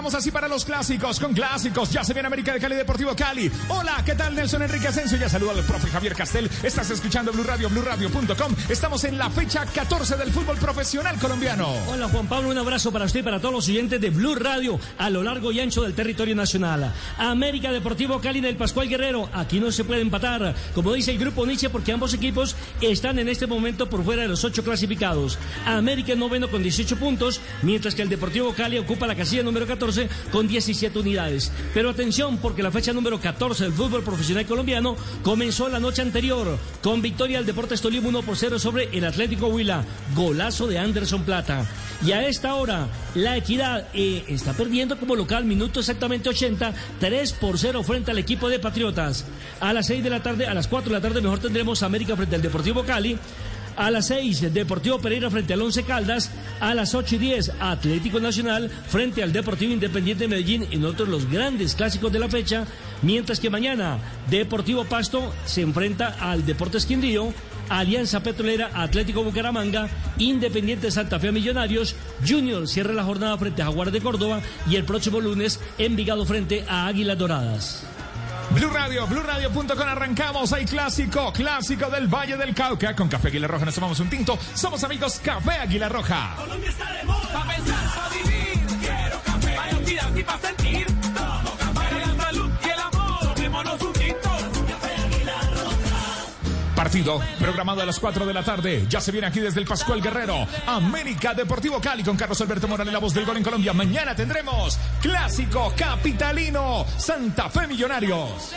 [0.00, 1.90] preparamos así para los clásicos, con clásicos.
[1.90, 3.50] Ya se viene América de Cali Deportivo Cali.
[3.68, 5.18] Hola, ¿qué tal Nelson Enrique Asensio?
[5.18, 6.48] Ya saludo al profe Javier Castel.
[6.62, 8.54] Estás escuchando Blue Radio, BlueRadio.com.
[8.70, 11.68] Estamos en la fecha 14 del fútbol profesional colombiano.
[11.88, 14.80] Hola Juan Pablo, un abrazo para usted y para todos los oyentes de Blue Radio
[14.96, 16.94] a lo largo y ancho del territorio nacional.
[17.18, 21.44] América Deportivo Cali del Pascual Guerrero, aquí no se puede empatar, como dice el grupo
[21.44, 25.38] Nietzsche, porque ambos equipos están en este momento por fuera de los ocho clasificados.
[25.66, 29.89] América noveno con 18 puntos, mientras que el Deportivo Cali ocupa la casilla número 14
[30.30, 31.52] con 17 unidades.
[31.74, 36.58] Pero atención, porque la fecha número 14 del fútbol profesional colombiano comenzó la noche anterior
[36.82, 39.84] con victoria del Deportes Tolima 1 por 0 sobre el Atlético Huila.
[40.14, 41.66] Golazo de Anderson Plata.
[42.04, 47.32] Y a esta hora, la Equidad eh, está perdiendo como local, minuto exactamente 80, 3
[47.34, 49.26] por 0 frente al equipo de Patriotas.
[49.60, 52.16] A las 6 de la tarde, a las 4 de la tarde, mejor tendremos América
[52.16, 53.18] frente al Deportivo Cali.
[53.80, 56.30] A las 6, Deportivo Pereira frente al Once Caldas.
[56.60, 61.08] A las 8 y 10, Atlético Nacional frente al Deportivo Independiente de Medellín en otros
[61.08, 62.66] los grandes clásicos de la fecha.
[63.00, 63.96] Mientras que mañana,
[64.28, 67.32] Deportivo Pasto se enfrenta al Deportes Quindío.
[67.70, 71.96] Alianza Petrolera, Atlético Bucaramanga, Independiente Santa Fe Millonarios,
[72.28, 76.66] Junior cierra la jornada frente a Jaguares de Córdoba y el próximo lunes Envigado frente
[76.68, 77.89] a Águilas Doradas.
[78.50, 80.52] Blue Radio, BlueRadio.com arrancamos.
[80.52, 82.94] Hay clásico, clásico del Valle del Cauca.
[82.96, 84.38] Con Café Aguilar Roja nos tomamos un tinto.
[84.54, 86.34] Somos amigos Café Aguilar Roja.
[86.36, 87.32] Colombia está de moda.
[87.32, 88.66] Pa' pensar, pa' vivir.
[88.80, 89.54] Quiero café.
[89.54, 90.89] Para y pa' sentir.
[96.80, 98.86] Partido programado a las 4 de la tarde.
[98.88, 100.46] Ya se viene aquí desde el Pascual Guerrero.
[100.66, 103.74] América Deportivo Cali con Carlos Alberto Morales, la voz del gol en Colombia.
[103.74, 108.54] Mañana tendremos Clásico Capitalino Santa Fe Millonarios.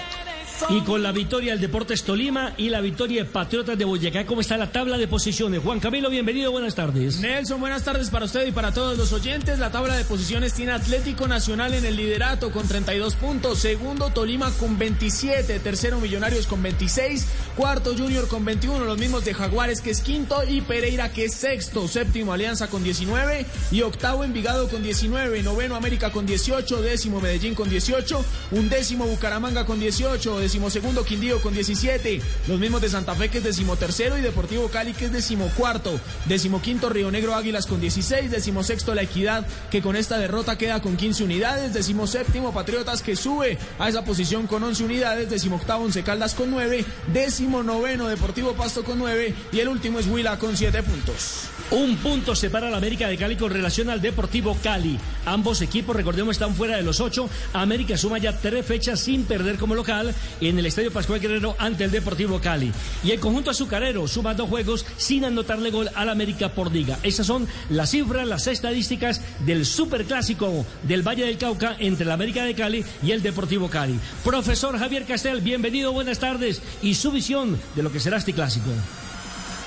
[0.70, 4.42] Y con la victoria del Deportes Tolima y la victoria de Patriotas de Boyacá, ¿cómo
[4.42, 5.62] está la tabla de posiciones?
[5.62, 7.20] Juan Camilo, bienvenido, buenas tardes.
[7.20, 9.60] Nelson, buenas tardes para usted y para todos los oyentes.
[9.60, 14.52] La tabla de posiciones tiene Atlético Nacional en el liderato con 32 puntos, segundo Tolima
[14.52, 19.92] con 27, tercero Millonarios con 26, cuarto Junior con 21, los mismos de Jaguares que
[19.92, 24.84] es quinto y Pereira que es sexto, séptimo Alianza con 19 y octavo Envigado con
[24.84, 31.42] 19, noveno América con 18, décimo Medellín con 18, undécimo Bucaramanga con 18, decimosegundo Quindío
[31.42, 35.12] con 17, los mismos de Santa Fe que es decimotercero y Deportivo Cali que es
[35.12, 40.80] decimocuarto, decimoquinto Río Negro Águilas con 16, decimosexto La Equidad que con esta derrota queda
[40.80, 46.04] con 15 unidades, decimoséptimo Patriotas que sube a esa posición con 11 unidades, decimoctavo Once
[46.04, 50.56] Caldas con 9, décimo noveno Deportivo Pasto con 9 y el último es Huila con
[50.56, 51.48] 7 puntos.
[51.74, 54.96] Un punto separa al América de Cali con relación al Deportivo Cali.
[55.26, 57.28] Ambos equipos, recordemos, están fuera de los ocho.
[57.52, 61.86] América suma ya tres fechas sin perder como local en el Estadio Pascual Guerrero ante
[61.86, 62.72] el Deportivo Cali.
[63.04, 67.00] Y el conjunto azucarero suma dos juegos sin anotarle gol al América por liga.
[67.02, 72.46] Esas son las cifras, las estadísticas del superclásico del Valle del Cauca entre el América
[72.46, 74.00] de Cali y el Deportivo Cali.
[74.24, 78.70] Profesor Javier Castel, bienvenido, buenas tardes y su visión de lo que será este clásico.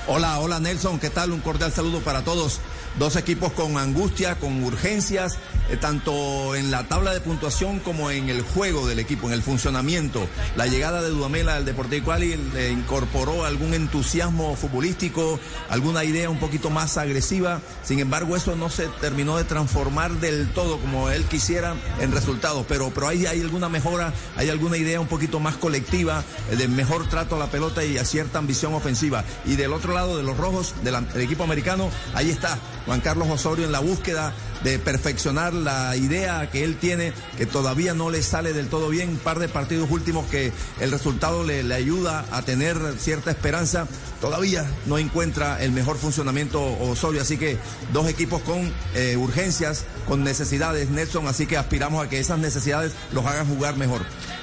[0.09, 1.33] Hola, hola Nelson, ¿qué tal?
[1.33, 2.61] Un cordial saludo para todos.
[2.99, 5.37] Dos equipos con angustia, con urgencias,
[5.69, 9.43] eh, tanto en la tabla de puntuación como en el juego del equipo, en el
[9.43, 10.27] funcionamiento.
[10.55, 15.39] La llegada de Dudamela al Deportivo Cali le incorporó algún entusiasmo futbolístico,
[15.69, 17.61] alguna idea un poquito más agresiva.
[17.83, 22.65] Sin embargo, eso no se terminó de transformar del todo como él quisiera en resultados.
[22.67, 26.67] Pero, pero ahí hay alguna mejora, hay alguna idea un poquito más colectiva, eh, de
[26.67, 29.23] mejor trato a la pelota y a cierta ambición ofensiva.
[29.45, 33.65] Y del otro lado de los rojos, del equipo americano, ahí está Juan Carlos Osorio
[33.65, 34.33] en la búsqueda
[34.63, 39.09] de perfeccionar la idea que él tiene, que todavía no le sale del todo bien,
[39.09, 43.87] un par de partidos últimos que el resultado le, le ayuda a tener cierta esperanza,
[44.21, 47.57] todavía no encuentra el mejor funcionamiento Osorio, así que
[47.93, 52.93] dos equipos con eh, urgencias, con necesidades, Nelson, así que aspiramos a que esas necesidades
[53.13, 54.01] los hagan jugar mejor.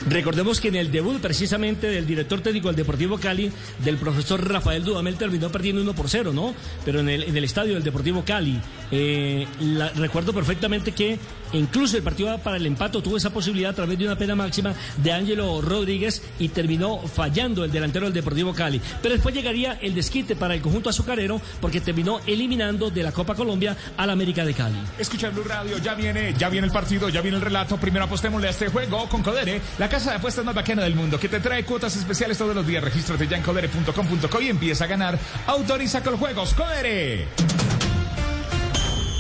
[0.09, 3.51] Recordemos que en el debut precisamente del director técnico del Deportivo Cali,
[3.83, 6.55] del profesor Rafael Dudamel, terminó perdiendo 1 por 0, ¿no?
[6.85, 8.61] Pero en el, en el estadio del Deportivo Cali,
[8.91, 11.19] eh, la- recuerdo perfectamente que
[11.55, 14.75] incluso el partido para el empate tuvo esa posibilidad a través de una pena máxima
[14.99, 18.81] de Ángelo Rodríguez y terminó fallando el delantero del Deportivo Cali.
[19.01, 23.35] Pero después llegaría el desquite para el conjunto azucarero porque terminó eliminando de la Copa
[23.35, 24.77] Colombia al América de Cali.
[24.99, 27.79] Escucha Blue Radio, ya viene, ya viene el partido, ya viene el relato.
[27.79, 31.19] Primero apostémosle a este juego con Codere, la casa de apuestas más bacana del mundo,
[31.19, 32.85] que te trae cuotas especiales todos los días.
[32.85, 35.19] Regístrate ya en codere.com.co y empieza a ganar.
[35.47, 37.29] Autoriza con juegos, Codere.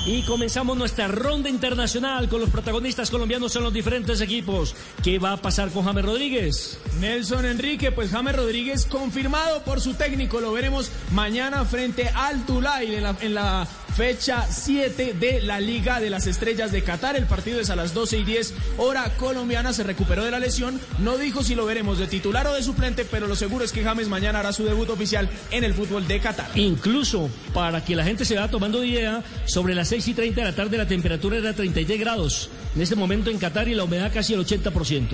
[0.07, 4.77] Y comenzamos nuestra ronda internacional con los protagonistas colombianos en los diferentes equipos.
[5.03, 6.79] ¿Qué va a pasar con James Rodríguez?
[7.01, 12.97] Nelson Enrique, pues James Rodríguez confirmado por su técnico, lo veremos mañana frente al Tulay
[12.97, 17.17] en la, en la fecha 7 de la Liga de las Estrellas de Qatar.
[17.17, 20.81] El partido es a las 12 y 10 hora colombiana, se recuperó de la lesión,
[20.99, 23.85] no dijo si lo veremos de titular o de suplente, pero lo seguro es que
[23.85, 26.51] James mañana hará su debut oficial en el fútbol de Qatar.
[26.57, 30.47] Incluso para que la gente se vaya tomando idea, sobre las 6 y 30 de
[30.47, 32.51] la tarde la temperatura era 33 grados.
[32.75, 35.05] En este momento en Qatar y la humedad casi el 80%.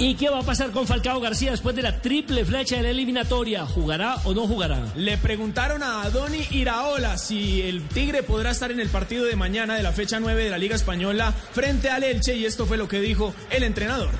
[0.00, 2.90] ¿Y qué va a pasar con Falcao García después de la triple flecha de la
[2.90, 3.66] eliminatoria?
[3.66, 4.80] ¿Jugará o no jugará?
[4.94, 9.74] Le preguntaron a Adoni Iraola si el Tigre podrá estar en el partido de mañana
[9.74, 12.86] de la fecha 9 de la Liga Española frente al Elche y esto fue lo
[12.86, 14.10] que dijo el entrenador.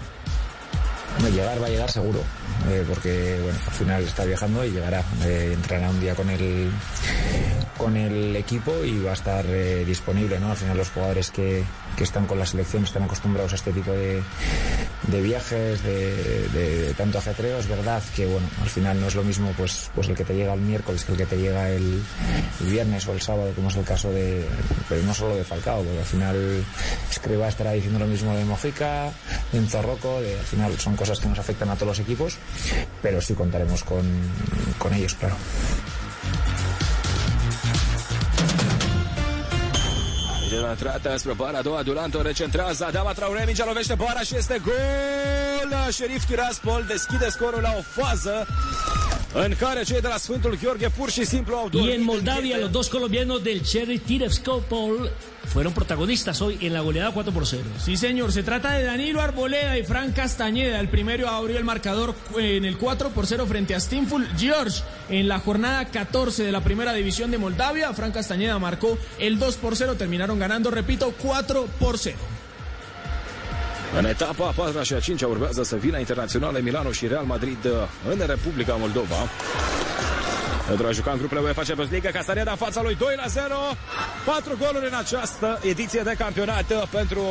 [1.33, 2.25] Llegar va a llegar seguro,
[2.71, 5.03] eh, porque bueno, al final está viajando y llegará.
[5.25, 6.71] Eh, entrará un día con el
[7.79, 10.51] con el equipo y va a estar eh, disponible, ¿no?
[10.51, 11.63] Al final los jugadores que,
[11.97, 14.21] que están con la selección están acostumbrados a este tipo de,
[15.23, 17.59] viajes, de, tanto ajetreo.
[17.59, 20.35] Es verdad que bueno, al final no es lo mismo pues, pues el que te
[20.35, 22.03] llega el miércoles que el que te llega el,
[22.61, 24.45] viernes o el sábado, como es el caso de,
[24.89, 26.65] pero no solo de Falcao, porque al final
[27.11, 29.13] Escriba estará diciendo lo mismo de Mojica,
[29.53, 32.38] de Zorroco, al final son cosas que nos afectan a todos los equipos,
[33.01, 34.05] pero sí contaremos con,
[34.79, 35.37] con ellos, claro.
[40.47, 45.93] Idzie trata spropara do adulanto recentrează, Adama Traore, mingea lovește bara și este gol!
[45.93, 48.47] Șerif Tiraspol deschide scorul la o fază
[49.35, 52.71] în care cei de la Sfântul Gheorghe pur și simplu au Y en Moldavia, los
[52.71, 55.11] dos colombianos del Cherry Tirevskopol
[55.49, 57.63] fueron protagonistas hoy en la goleada 4 por 0.
[57.83, 60.79] Sí, señor, se trata de Danilo Arboleda y Fran Castañeda.
[60.79, 65.27] El primero abrió el marcador en el 4 por 0 frente a Stinful George en
[65.27, 67.93] la jornada 14 de la primera división de Moldavia.
[67.95, 72.17] Fran Castañeda marcó el 2 por 0, terminaron ganando, repito, 4 por 0.
[73.97, 77.65] În etapa a patra și a cincea urmează să vină internaționale Milano și Real Madrid
[77.65, 77.73] uh,
[78.11, 79.17] în Republica Moldova.
[80.67, 83.55] Pentru a juca în grupele UEFA Champions League, Castaneda în fața lui 2 la 0.
[84.25, 87.23] Patru goluri în această ediție de campionat uh, pentru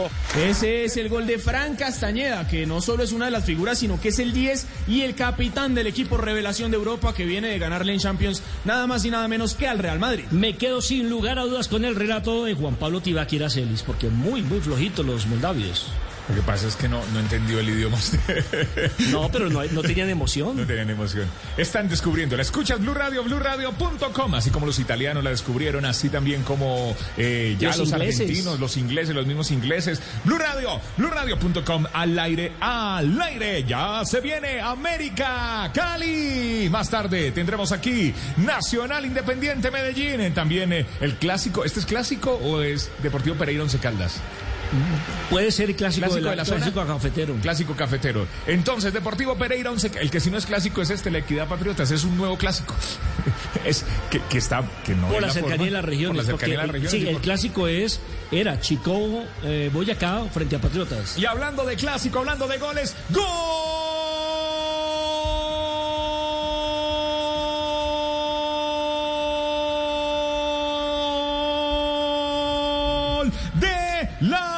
[0.50, 3.78] Ese es el gol de Fran Castañeda, que no solo es una de las figuras,
[3.78, 7.48] sino que es el 10 y el capitán del equipo revelación de Europa que viene
[7.50, 10.26] de ganarle en Champions nada más y nada menos que al Real Madrid.
[10.32, 14.08] Me quedo sin lugar a dudas con el relato de Juan Pablo Tibaquira Celis, porque
[14.10, 15.86] muy, muy flojitos los moldavios.
[16.30, 17.98] Lo que pasa es que no, no entendió el idioma.
[19.12, 20.58] No, pero no, no tenían emoción.
[20.58, 21.28] No tenían emoción.
[21.56, 22.36] Están descubriendo.
[22.36, 24.36] La escuchas Blue Radio, BlueRadio.com.
[24.36, 29.16] Así como los italianos la descubrieron, así también como eh, ya Los argentinos, los ingleses,
[29.16, 30.02] los mismos ingleses.
[30.26, 31.86] Blue Radio, BlueRadio.com.
[31.94, 33.64] Al aire, al aire.
[33.64, 36.68] Ya se viene América, Cali.
[36.70, 40.34] Más tarde tendremos aquí Nacional Independiente Medellín.
[40.34, 41.64] También eh, el clásico.
[41.64, 44.20] ¿Este es clásico o es Deportivo Pereira Once Caldas?
[45.30, 46.58] Puede ser clásico, Clásico de la, de la zona.
[46.58, 47.34] clásico cafetero.
[47.42, 48.28] Clásico cafetero.
[48.48, 51.90] Entonces, Deportivo Pereira, once- el que si no es clásico es este, la Equidad Patriotas,
[51.92, 52.76] es un nuevo clásico.
[53.66, 56.08] es que, que está, que no Por la cercanía forma, de las regiones.
[56.10, 56.92] Por la cercanía de las regiones.
[56.92, 58.00] sí, el por- clásico es,
[58.32, 61.18] era Chico, eh, Boyacá frente a Patriotas.
[61.18, 62.96] Y hablando de clásico, hablando de goles,
[72.38, 73.32] ¡Gol!
[73.56, 74.57] De la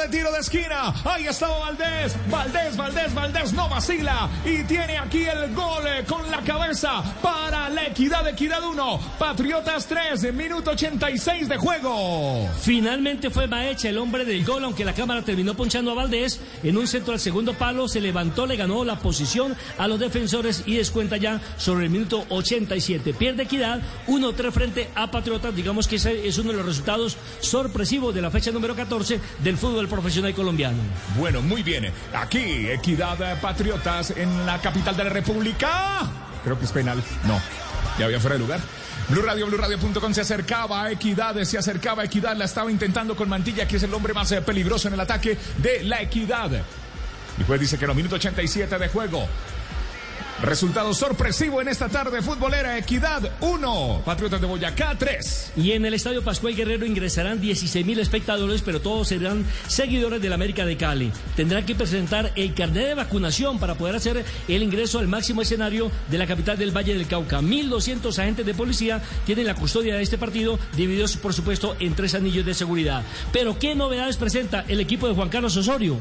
[0.00, 0.94] de tiro de esquina.
[1.04, 2.16] Ahí estaba Valdés.
[2.30, 4.30] Valdés, Valdés, Valdés no vacila.
[4.44, 8.26] Y tiene aquí el gol con la cabeza para la Equidad.
[8.26, 9.00] Equidad 1.
[9.18, 10.32] Patriotas 3.
[10.32, 12.48] Minuto 86 de juego.
[12.62, 16.78] Finalmente fue Maecha el hombre del gol, aunque la cámara terminó ponchando a Valdés en
[16.78, 20.76] un centro al segundo palo, se levantó, le ganó la posición a los defensores y
[20.76, 23.12] descuenta ya sobre el minuto 87.
[23.14, 28.14] Pierde equidad, 1-3 frente a Patriotas, digamos que ese es uno de los resultados sorpresivos
[28.14, 30.78] de la fecha número 14 del fútbol profesional colombiano.
[31.18, 31.92] Bueno, muy bien.
[32.14, 36.02] Aquí, Equidad Patriotas en la capital de la República.
[36.42, 37.02] Creo que es penal.
[37.24, 37.38] No,
[37.98, 38.60] ya había fuera de lugar.
[39.10, 43.28] Blue Radio, BlueRadio.com se acercaba a Equidad, se acercaba a Equidad, la estaba intentando con
[43.28, 46.50] Mantilla, que es el hombre más eh, peligroso en el ataque de la Equidad.
[47.38, 49.26] Y juez dice que no, minuto 87 de juego.
[50.42, 52.78] Resultado sorpresivo en esta tarde futbolera.
[52.78, 55.52] Equidad 1, Patriotas de Boyacá 3.
[55.56, 60.32] Y en el Estadio Pascual Guerrero ingresarán 16 mil espectadores, pero todos serán seguidores del
[60.32, 61.12] América de Cali.
[61.36, 65.92] Tendrán que presentar el carnet de vacunación para poder hacer el ingreso al máximo escenario
[66.08, 67.42] de la capital del Valle del Cauca.
[67.42, 72.14] 1.200 agentes de policía tienen la custodia de este partido, divididos por supuesto en tres
[72.14, 73.04] anillos de seguridad.
[73.30, 75.98] Pero ¿qué novedades presenta el equipo de Juan Carlos Osorio?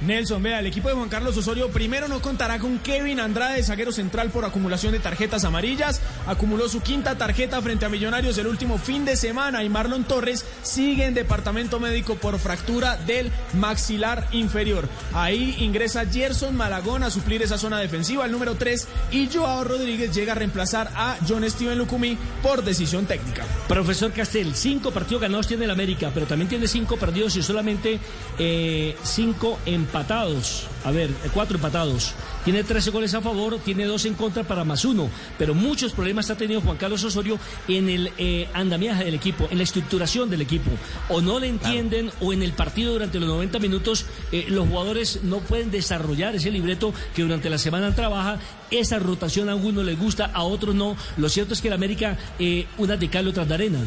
[0.00, 3.92] Nelson, vea, el equipo de Juan Carlos Osorio primero no contará con Kevin Andrade, zaguero
[3.92, 6.02] central por acumulación de tarjetas amarillas.
[6.26, 10.44] Acumuló su quinta tarjeta frente a Millonarios el último fin de semana y Marlon Torres
[10.62, 14.88] sigue en departamento médico por fractura del maxilar inferior.
[15.14, 20.14] Ahí ingresa Gerson Malagón a suplir esa zona defensiva, el número 3, y Joao Rodríguez
[20.14, 23.44] llega a reemplazar a John Steven Lucumí por decisión técnica.
[23.66, 27.98] Profesor Castel, cinco partidos ganados tiene el América, pero también tiene cinco perdidos y solamente
[28.38, 30.66] eh, cinco empatados.
[30.84, 32.14] A ver, eh, cuatro empatados.
[32.44, 35.08] Tiene 13 goles a favor, tiene dos en contra para más uno.
[35.38, 39.58] Pero muchos problemas ha tenido Juan Carlos Osorio en el eh, andamiaje del equipo, en
[39.58, 40.70] la estructuración del equipo.
[41.08, 45.20] O no le entienden, o en el partido durante los 90 minutos eh, los jugadores
[45.22, 48.38] no pueden desarrollar ese libreto que durante la semana trabaja.
[48.70, 50.96] Esa rotación a algunos les gusta, a otros no.
[51.16, 53.78] Lo cierto es que el América, eh, una de cal, otras de arena.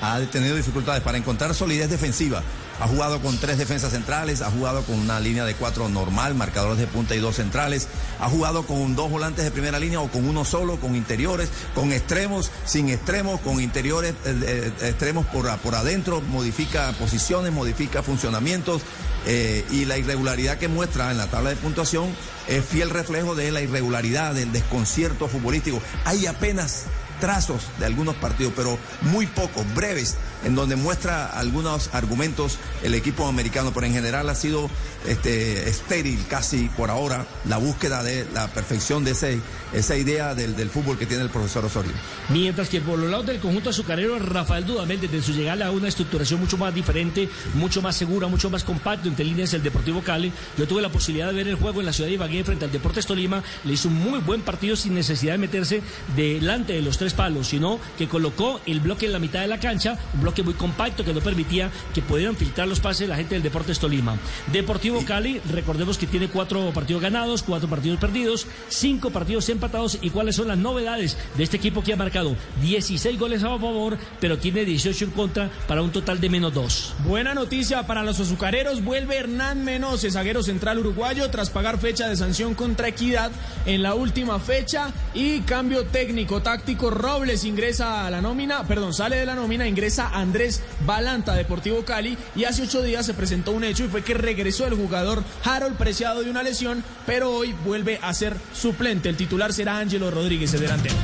[0.00, 2.42] ha tenido dificultades para encontrar solidez defensiva.
[2.80, 6.78] Ha jugado con tres defensas centrales, ha jugado con una línea de cuatro normal, marcadores
[6.78, 10.28] de punta y dos centrales, ha jugado con dos volantes de primera línea o con
[10.28, 15.74] uno solo, con interiores, con extremos, sin extremos, con interiores, eh, eh, extremos por, por
[15.76, 18.82] adentro, modifica posiciones, modifica funcionamientos
[19.26, 22.08] eh, y la irregularidad que muestra en la tabla de puntuación
[22.48, 25.80] es fiel reflejo de la irregularidad, del desconcierto futbolístico.
[26.04, 26.84] Hay apenas
[27.24, 33.26] trazos de algunos partidos, pero muy pocos, breves, en donde muestra algunos argumentos el equipo
[33.26, 34.68] americano, pero en general ha sido
[35.08, 39.40] este, estéril casi por ahora la búsqueda de la perfección de ese,
[39.72, 41.92] esa idea del, del fútbol que tiene el profesor Osorio.
[42.28, 45.88] Mientras que por los lados del conjunto azucarero, Rafael Dudamel, desde su llegada a una
[45.88, 50.30] estructuración mucho más diferente, mucho más segura, mucho más compacto, entre líneas el Deportivo Cali.
[50.58, 52.72] Yo tuve la posibilidad de ver el juego en la ciudad de Ibagué frente al
[52.72, 53.42] Deportes Tolima.
[53.64, 55.82] Le hizo un muy buen partido sin necesidad de meterse
[56.14, 59.60] delante de los tres palos, sino que colocó el bloque en la mitad de la
[59.60, 63.34] cancha, un bloque muy compacto que no permitía que pudieran filtrar los pases la gente
[63.34, 64.16] del Deportes Tolima.
[64.52, 69.98] Deportivo Cali, recordemos que tiene cuatro partidos ganados, cuatro partidos perdidos, cinco partidos empatados.
[70.02, 73.98] ¿Y cuáles son las novedades de este equipo que ha marcado 16 goles a favor,
[74.20, 76.94] pero tiene 18 en contra para un total de menos dos?
[77.04, 78.82] Buena noticia para los azucareros.
[78.82, 83.30] Vuelve Hernán Menose, zaguero central uruguayo, tras pagar fecha de sanción contra Equidad
[83.66, 84.92] en la última fecha.
[85.14, 86.90] Y cambio técnico, táctico.
[87.04, 92.16] Robles ingresa a la nómina, perdón, sale de la nómina, ingresa Andrés Balanta, Deportivo Cali.
[92.34, 95.76] Y hace ocho días se presentó un hecho y fue que regresó el jugador Harold
[95.76, 99.10] Preciado de una lesión, pero hoy vuelve a ser suplente.
[99.10, 100.94] El titular será Ángelo Rodríguez, el delantero.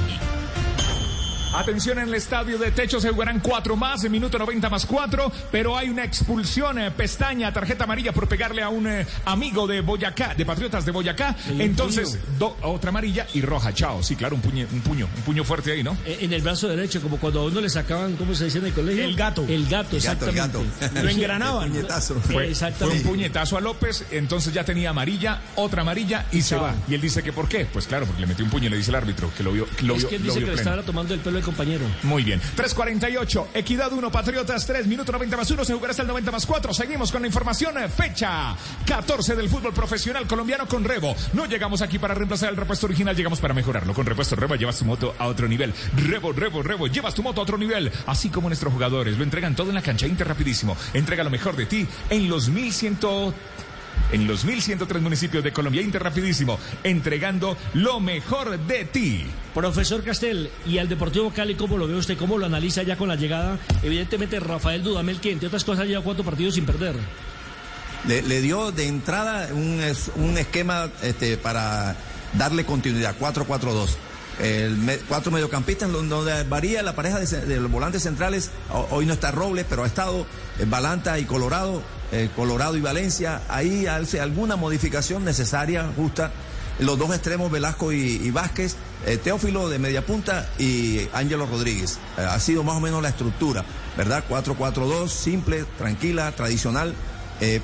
[1.55, 5.33] Atención en el estadio de Techo, se jugarán cuatro más, en minuto 90 más cuatro,
[5.51, 9.81] pero hay una expulsión, eh, pestaña, tarjeta amarilla por pegarle a un eh, amigo de
[9.81, 11.35] Boyacá, de Patriotas de Boyacá.
[11.49, 14.03] El Entonces, do- otra amarilla y roja, chao.
[14.03, 15.97] Sí, claro, un, puñe- un puño, un puño fuerte ahí, ¿no?
[16.07, 18.67] Eh, En el brazo derecho, como cuando a uno le sacaban, ¿cómo se dice en
[18.67, 19.05] el colegio?
[19.05, 19.45] El gato.
[19.49, 20.39] El gato, El gato, el exactamente.
[20.81, 21.01] gato.
[21.03, 21.69] Lo engranaban.
[21.71, 22.15] Puñetazo.
[22.21, 23.03] Fue, fue Exactamente.
[23.03, 26.75] un puñetazo a López, entonces ya tenía amarilla, otra amarilla y se va.
[26.89, 28.77] Y él dice que por qué, pues claro, porque le metió un puño y le
[28.77, 30.55] dice el árbitro que lo vio, que lo es vio, que él dice que le
[30.55, 31.85] estaba tomando el pelo compañero.
[32.03, 32.41] Muy bien.
[32.57, 36.47] 3.48, Equidad 1, Patriotas 3, minuto 90 más 1, se jugará hasta el 90 más
[36.47, 36.75] 4.
[36.75, 37.79] Seguimos con la información.
[37.79, 38.55] eh, Fecha
[38.87, 41.15] 14 del fútbol profesional colombiano con Rebo.
[41.33, 43.95] No llegamos aquí para reemplazar el repuesto original, llegamos para mejorarlo.
[43.95, 45.73] Con repuesto Rebo llevas tu moto a otro nivel.
[45.97, 47.91] Rebo, Rebo, Rebo, llevas tu moto a otro nivel.
[48.07, 50.77] Así como nuestros jugadores lo entregan todo en la cancha, Inter rapidísimo.
[50.95, 52.91] Entrega lo mejor de ti en los 1100
[54.13, 59.25] en los 1103 municipios de Colombia, Inter rapidísimo, entregando lo mejor de ti.
[59.55, 62.17] Profesor Castel, y al Deportivo Cali, ¿cómo lo ve usted?
[62.19, 63.59] ¿Cómo lo analiza ya con la llegada?
[63.83, 66.95] Evidentemente, Rafael Dudamel, que entre otras cosas lleva cuatro partidos sin perder.
[68.07, 71.97] Le, le dio de entrada un, es- un esquema este, para
[72.35, 73.89] darle continuidad, 4-4-2.
[74.41, 78.51] El me- cuatro mediocampistas, en donde varía la pareja de, de los volantes centrales.
[78.73, 80.27] Ho- Hoy no está Robles, pero ha estado
[80.67, 81.83] Balanta y Colorado,
[82.13, 83.43] eh, Colorado y Valencia.
[83.49, 86.31] Ahí hace alguna modificación necesaria, justa.
[86.79, 91.99] Los dos extremos, Velasco y, y Vázquez, eh, Teófilo de media punta y Ángelo Rodríguez.
[92.17, 93.65] Eh, ha sido más o menos la estructura,
[93.97, 94.25] ¿verdad?
[94.29, 96.95] 4-4-2, simple, tranquila, tradicional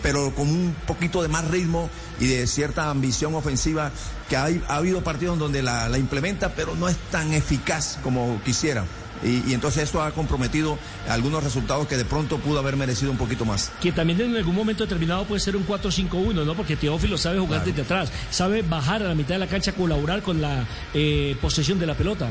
[0.02, 3.90] pero con un poquito de más ritmo y de cierta ambición ofensiva
[4.26, 8.86] que ha habido partidos donde la, la implementa, pero no es tan eficaz como quisiera.
[9.22, 13.16] Y, y entonces eso ha comprometido algunos resultados que de pronto pudo haber merecido un
[13.18, 13.72] poquito más.
[13.80, 16.54] Que también en algún momento determinado puede ser un 4-5-1, ¿no?
[16.54, 20.22] Porque Teófilo sabe jugar desde atrás, sabe bajar a la mitad de la cancha, colaborar
[20.22, 22.28] con la eh, posesión de la pelota.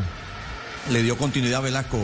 [0.91, 1.97] le dio continuidad a Velasco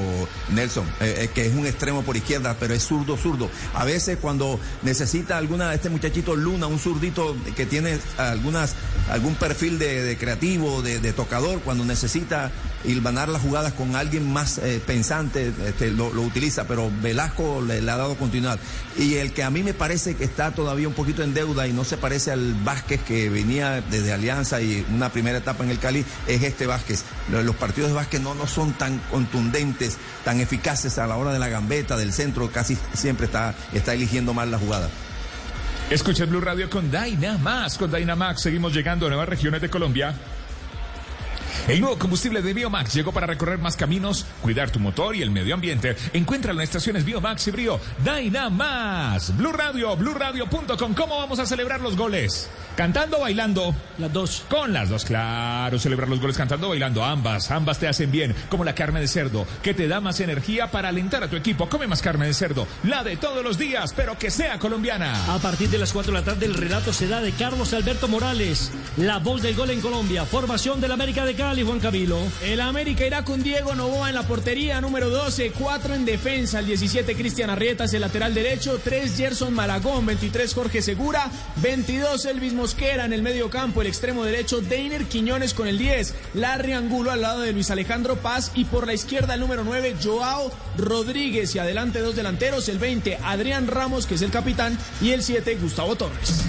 [0.49, 3.49] Nelson, eh, eh, que es un extremo por izquierda, pero es zurdo, zurdo.
[3.75, 8.75] A veces cuando necesita alguna, este muchachito Luna, un zurdito que tiene algunas,
[9.11, 12.51] algún perfil de, de creativo, de, de tocador, cuando necesita
[12.85, 17.97] hilvanar las jugadas con alguien más eh, pensante, este, lo, utiliza, pero Velasco le, ha
[17.97, 18.59] dado continuidad.
[18.97, 21.73] Y el que a mí me parece que está todavía un poquito en deuda y
[21.73, 25.79] no se parece al Vázquez que venía desde Alianza y una primera etapa en el
[25.79, 27.03] Cali, es este Vázquez.
[27.31, 31.33] Lo- Los partidos de Vázquez no, no son tan contundentes, tan eficaces a la hora
[31.33, 34.89] de la gambeta, del centro, casi siempre está, está eligiendo mal la jugada.
[35.89, 37.77] Escucha Blue Radio con Dynamax.
[37.77, 40.13] Con Dynamax seguimos llegando a nuevas regiones de Colombia.
[41.67, 45.31] El nuevo combustible de Biomax llegó para recorrer más caminos, cuidar tu motor y el
[45.31, 45.95] medio ambiente.
[46.13, 47.79] Encuéntralo en estaciones Biomax y Brio.
[48.03, 49.35] Dynamax.
[49.37, 50.93] Blue Radio, BlueRadio.com.
[50.93, 52.49] ¿Cómo vamos a celebrar los goles?
[52.75, 53.75] ¿Cantando o bailando?
[53.97, 54.45] Las dos.
[54.49, 55.77] Con las dos, claro.
[55.77, 57.03] Celebrar los goles cantando o bailando.
[57.03, 58.35] Ambas, ambas te hacen bien.
[58.49, 61.67] Como la carne de cerdo, que te da más energía para alentar a tu equipo.
[61.69, 62.67] Come más carne de cerdo.
[62.83, 65.33] La de todos los días, pero que sea colombiana.
[65.33, 68.71] A partir de las 4 de la tarde, el relato será de Carlos Alberto Morales,
[68.97, 70.25] la voz del gol en Colombia.
[70.25, 71.81] Formación del América de Cali, Juan.
[72.43, 76.67] El América irá con Diego Novoa en la portería, número 12, 4 en defensa, el
[76.67, 82.53] 17 Cristian Arrieta es el lateral derecho, 3 Gerson Malagón, 23 Jorge Segura, 22 Elvis
[82.53, 87.09] Mosquera en el medio campo, el extremo derecho Deiner Quiñones con el 10, Larry Angulo
[87.09, 91.55] al lado de Luis Alejandro Paz y por la izquierda el número 9 Joao Rodríguez
[91.55, 95.55] y adelante dos delanteros, el 20 Adrián Ramos que es el capitán y el 7
[95.55, 96.45] Gustavo Torres.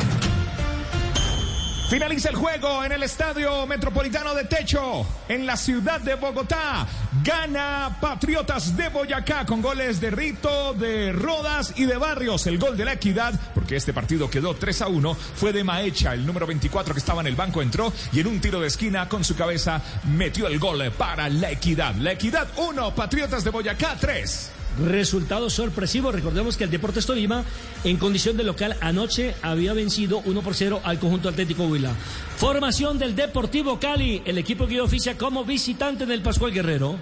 [1.92, 6.86] Finaliza el juego en el Estadio Metropolitano de Techo, en la ciudad de Bogotá.
[7.22, 12.46] Gana Patriotas de Boyacá con goles de Rito, de Rodas y de Barrios.
[12.46, 16.14] El gol de la equidad, porque este partido quedó 3 a 1, fue de Maecha,
[16.14, 19.06] el número 24 que estaba en el banco entró y en un tiro de esquina
[19.06, 19.82] con su cabeza
[20.16, 21.94] metió el gol para la equidad.
[21.96, 24.61] La equidad 1, Patriotas de Boyacá 3.
[24.80, 26.12] Resultado sorpresivo.
[26.12, 27.44] Recordemos que el Deportes Tolima,
[27.84, 31.94] en condición de local, anoche había vencido 1 por 0 al conjunto Atlético Huila.
[32.36, 36.98] Formación del Deportivo Cali, el equipo que oficia como visitante del Pascual Guerrero.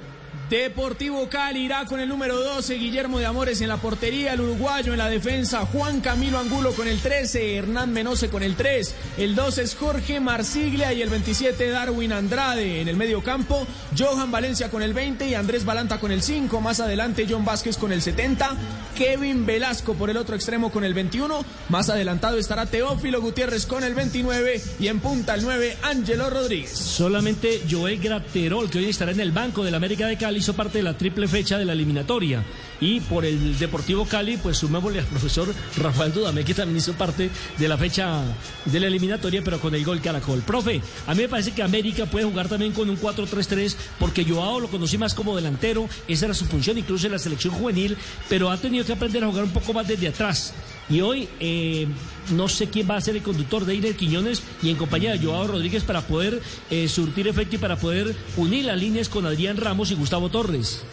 [0.51, 4.91] Deportivo Cali irá con el número 12, Guillermo de Amores en la portería, el uruguayo
[4.91, 9.37] en la defensa, Juan Camilo Angulo con el 13, Hernán Menose con el 3, el
[9.37, 12.81] 12 es Jorge Marsiglia y el 27 Darwin Andrade.
[12.81, 13.65] En el medio campo,
[13.97, 17.77] Johan Valencia con el 20 y Andrés Balanta con el 5, más adelante John Vázquez
[17.77, 18.51] con el 70,
[18.97, 23.85] Kevin Velasco por el otro extremo con el 21, más adelantado estará Teófilo Gutiérrez con
[23.85, 26.73] el 29 y en punta el 9 Ángelo Rodríguez.
[26.77, 30.79] Solamente Joel Graterol, que hoy estará en el banco del América de Cali, hizo parte
[30.79, 32.45] de la triple fecha de la eliminatoria.
[32.81, 37.31] Y por el Deportivo Cali, pues sumémosle al profesor Rafael Dudamé, que también hizo parte
[37.59, 38.23] de la fecha
[38.65, 40.41] de la eliminatoria, pero con el gol Caracol.
[40.41, 44.61] Profe, a mí me parece que América puede jugar también con un 4-3-3, porque Joao
[44.61, 47.97] lo conocí más como delantero, esa era su función, incluso en la selección juvenil,
[48.29, 50.55] pero ha tenido que aprender a jugar un poco más desde atrás.
[50.91, 51.87] Y hoy eh,
[52.33, 55.25] no sé quién va a ser el conductor de Iner Quiñones y en compañía de
[55.25, 59.57] Joao Rodríguez para poder eh, surtir efecto y para poder unir las líneas con Adrián
[59.57, 60.85] Ramos y Gustavo Torres.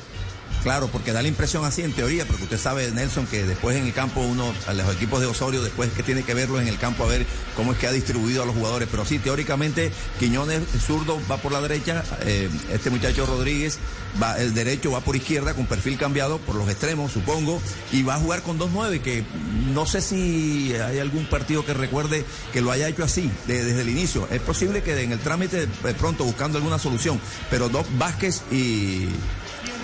[0.64, 3.86] Claro, porque da la impresión así en teoría, porque usted sabe, Nelson, que después en
[3.86, 6.78] el campo uno, a los equipos de Osorio, después que tiene que verlos en el
[6.78, 8.88] campo a ver cómo es que ha distribuido a los jugadores.
[8.92, 13.78] Pero sí, teóricamente, Quiñones zurdo va por la derecha, eh, este muchacho Rodríguez
[14.22, 17.62] va, el derecho va por izquierda con perfil cambiado por los extremos, supongo,
[17.94, 19.24] y va a jugar con 2-9, que
[19.74, 23.82] no sé si hay algún partido que recuerde que lo haya hecho así de- desde
[23.84, 24.28] el inicio.
[24.32, 29.08] Es posible que en el trámite, de pronto buscando alguna solución, pero Doc Vázquez y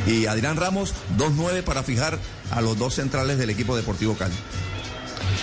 [0.07, 2.17] y Adrián Ramos, 2-9 para fijar
[2.51, 4.33] a los dos centrales del equipo Deportivo Cali.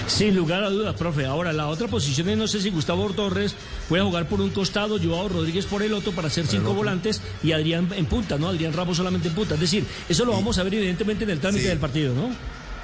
[0.07, 1.25] Sin lugar a dudas, profe.
[1.27, 3.55] Ahora, la otra posición es, no sé si Gustavo Torres
[3.89, 7.53] puede jugar por un costado, Joao Rodríguez por el otro para hacer cinco volantes y
[7.53, 8.49] Adrián en punta, ¿no?
[8.49, 9.55] Adrián Ramos solamente en punta.
[9.55, 11.69] Es decir, eso lo vamos a ver evidentemente en el trámite Sí.
[11.69, 12.31] del partido, ¿no?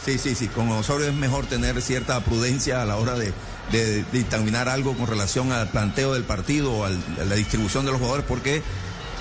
[0.05, 0.47] Sí, sí, sí.
[0.49, 3.33] Con Osorio es mejor tener cierta prudencia a la hora de,
[3.73, 7.99] de dictaminar algo con relación al planteo del partido o a la distribución de los
[8.01, 8.63] jugadores, porque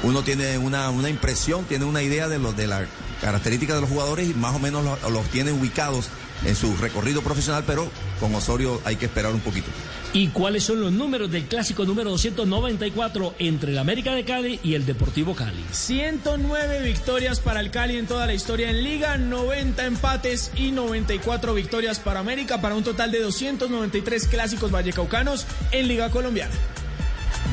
[0.03, 2.85] uno tiene una, una impresión, tiene una idea de, lo, de la
[3.21, 6.09] característica de los jugadores y más o menos lo- los tiene ubicados
[6.43, 7.89] en su recorrido profesional, pero
[8.19, 9.67] con Osorio hay que esperar un poquito.
[10.13, 14.75] ¿Y cuáles son los números del clásico número 294 entre el América de Cali y
[14.75, 15.63] el Deportivo Cali?
[15.71, 21.53] 109 victorias para el Cali en toda la historia en liga, 90 empates y 94
[21.53, 26.53] victorias para América, para un total de 293 clásicos vallecaucanos en liga colombiana.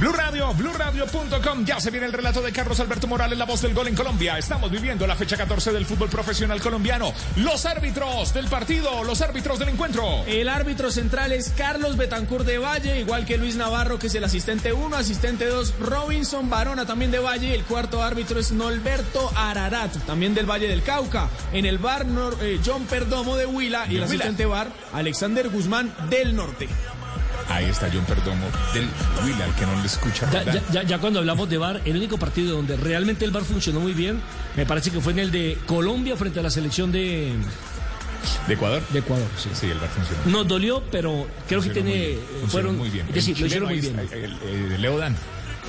[0.00, 1.64] Blue Radio, BlueRadio.com.
[1.64, 4.36] Ya se viene el relato de Carlos Alberto Morales, la voz del gol en Colombia.
[4.36, 7.12] Estamos viviendo la fecha 14 del fútbol profesional colombiano.
[7.36, 10.24] Los árbitros del partido, los árbitros del encuentro.
[10.26, 14.24] El árbitro central es Carlos Betancur de Valle, igual que Luis Navarro, que es el
[14.24, 17.54] asistente 1, asistente 2, Robinson Barona también de Valle.
[17.54, 21.28] El cuarto árbitro es Norberto Ararat, también del Valle del Cauca.
[21.52, 24.06] En el bar Nor- eh, John Perdomo de Huila y el Huila.
[24.06, 26.68] asistente bar Alexander Guzmán del Norte.
[27.52, 28.88] Ahí está John Perdomo del
[29.24, 30.30] Will, al que no le escucha.
[30.30, 30.62] Ya, ¿verdad?
[30.72, 33.80] ya- ya- ya cuando hablamos de VAR, el único partido donde realmente el VAR funcionó
[33.80, 34.20] muy bien,
[34.56, 37.32] me parece que fue en el de Colombia frente a la selección de,
[38.46, 38.82] ¿De Ecuador?
[38.90, 39.26] de Ecuador.
[39.36, 39.50] Sí.
[39.52, 40.20] Sí, el bar funcionó.
[40.26, 41.90] Nos dolió, pero creo que tiene.
[41.90, 43.06] muy bien, fueron, muy bien.
[43.08, 43.98] Es decir, lo hicieron muy bien.
[43.98, 44.38] ahí está, el-
[44.72, 45.16] el- Leo Dan.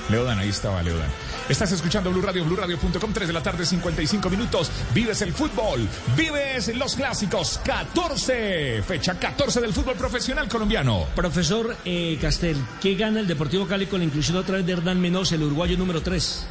[0.10, 1.10] Leo Dan, ahí estaba Leo Dan.
[1.50, 4.72] Estás escuchando Blue Radio, BlueRadio.com, 3 de la tarde, 55 minutos.
[4.94, 7.60] Vives el fútbol, vives los clásicos.
[7.66, 11.06] 14, fecha 14 del fútbol profesional colombiano.
[11.14, 15.02] Profesor eh, Castel, ¿qué gana el Deportivo Cali con la inclusión otra vez de Hernán
[15.02, 16.46] Menos, el uruguayo número 3?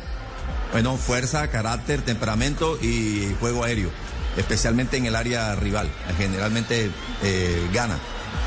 [0.72, 3.90] Bueno, fuerza, carácter, temperamento y juego aéreo,
[4.36, 5.88] especialmente en el área rival.
[6.18, 6.90] Generalmente
[7.22, 7.96] eh, gana,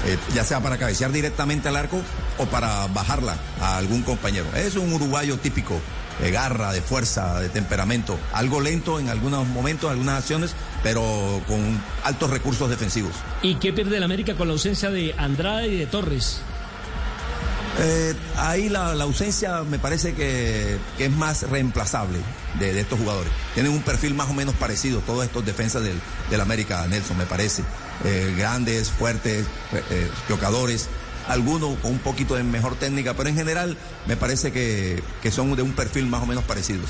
[0.06, 2.00] eh, ya sea para cabecear directamente al arco
[2.38, 4.46] o para bajarla a algún compañero.
[4.56, 5.82] Es un uruguayo típico,
[6.22, 11.82] de garra, de fuerza, de temperamento, algo lento en algunos momentos, algunas acciones, pero con
[12.04, 13.12] altos recursos defensivos.
[13.42, 16.40] ¿Y qué pierde el América con la ausencia de Andrade y de Torres?
[17.78, 22.20] Eh, ahí la, la ausencia me parece que, que es más reemplazable
[22.58, 23.30] de, de estos jugadores.
[23.54, 26.00] Tienen un perfil más o menos parecido, todos estos defensas del,
[26.30, 27.64] del América, Nelson, me parece.
[28.06, 30.88] Eh, grandes, fuertes, eh, eh, chocadores,
[31.28, 35.56] algunos con un poquito de mejor técnica, pero en general me parece que, que son
[35.56, 36.90] de un perfil más o menos parecidos.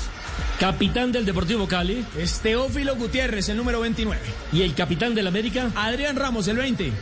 [0.58, 2.04] Capitán del Deportivo Cali.
[2.16, 4.20] Es Teófilo Gutiérrez, el número 29.
[4.52, 5.70] ¿Y el capitán del América?
[5.74, 6.92] Adrián Ramos, el 20.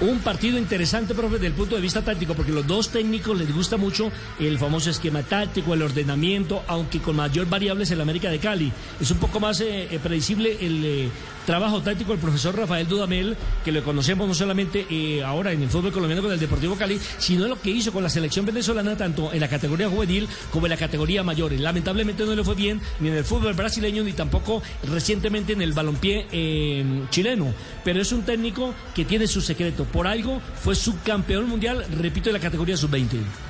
[0.00, 3.54] Un partido interesante, profe, desde el punto de vista táctico, porque los dos técnicos les
[3.54, 8.30] gusta mucho el famoso esquema táctico, el ordenamiento, aunque con mayor variables en la América
[8.30, 8.72] de Cali.
[8.98, 11.10] Es un poco más eh, eh, predecible el eh,
[11.50, 15.68] trabajo táctico del profesor Rafael Dudamel, que lo conocemos no solamente eh, ahora en el
[15.68, 19.32] fútbol colombiano con el Deportivo Cali, sino lo que hizo con la selección venezolana, tanto
[19.32, 21.50] en la categoría juvenil como en la categoría mayor.
[21.50, 25.72] Lamentablemente no le fue bien ni en el fútbol brasileño ni tampoco recientemente en el
[25.72, 27.52] balompié eh, chileno.
[27.82, 29.86] Pero es un técnico que tiene su secreto.
[29.86, 33.49] Por algo fue subcampeón mundial, repito, en la categoría sub-20.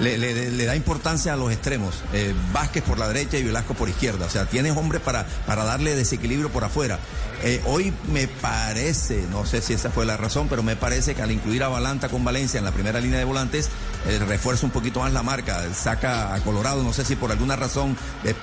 [0.00, 2.02] Le, le- le da importancia a los extremos.
[2.12, 4.24] Eh, Vázquez por la derecha y Velasco por izquierda.
[4.26, 6.98] O sea, tienes hombres para, para darle desequilibrio por afuera.
[7.44, 11.22] Eh, hoy me parece, no sé si esa fue la razón, pero me parece que
[11.22, 13.68] al incluir a Balanta con Valencia en la primera línea de volantes,
[14.06, 17.56] eh, refuerza un poquito más la marca, saca a Colorado, no sé si por alguna
[17.56, 17.96] razón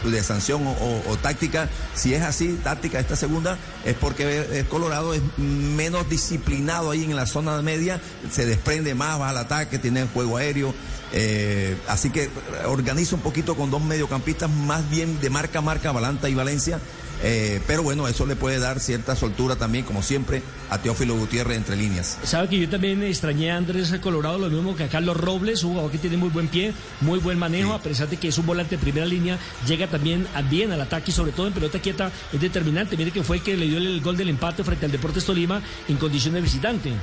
[0.04, 1.70] de, sanción o, táctica.
[1.96, 7.16] Si es así, táctica esta segunda, es porque eh, Colorado es menos disciplinado ahí en
[7.16, 10.74] la zona media, se desprende más, va al ataque, tiene juego aéreo.
[11.14, 12.30] Eh, así que
[12.66, 16.80] organiza un poquito con dos mediocampistas más bien de marca a marca, Balanta y Valencia.
[17.22, 21.58] Eh, pero bueno, eso le puede dar cierta soltura también, como siempre, a Teófilo Gutiérrez
[21.58, 22.18] entre líneas.
[22.24, 25.72] Sabe que yo también extrañé a Andrés Colorado, lo mismo que a Carlos Robles, un
[25.72, 28.46] jugador que tiene muy buen pie, muy buen manejo, a pesar de que es un
[28.46, 29.38] volante de primera línea,
[29.68, 32.96] llega también a- bien al ataque y sobre todo en pelota quieta es determinante.
[32.96, 35.62] Mire que fue el que le dio el gol del empate frente al Deportes Tolima
[35.90, 36.94] en condición de visitante.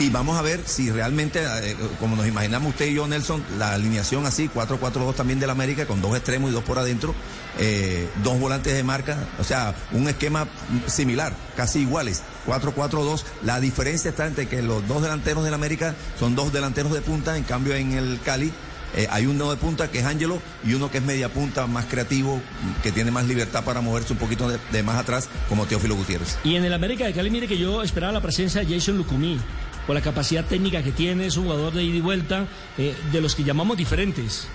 [0.00, 3.74] Y vamos a ver si realmente, eh, como nos imaginamos usted y yo, Nelson, la
[3.74, 7.14] alineación así, 4-4-2 también del América, con dos extremos y dos por adentro,
[7.58, 10.48] eh, dos volantes de marca, o sea, un esquema
[10.86, 13.24] similar, casi iguales, 4-4-2.
[13.44, 17.36] La diferencia está entre que los dos delanteros del América son dos delanteros de punta,
[17.36, 18.54] en cambio en el Cali
[18.96, 21.84] eh, hay uno de punta que es Ángelo y uno que es media punta, más
[21.86, 22.40] creativo,
[22.82, 26.38] que tiene más libertad para moverse un poquito de, más atrás, como Teófilo Gutiérrez.
[26.42, 29.38] Y en el América de Cali, mire que yo esperaba la presencia de Jason Lucumí,
[29.86, 32.46] por la capacidad técnica que tiene, es un jugador de ida y vuelta,
[32.78, 34.46] eh, de los que llamamos diferentes.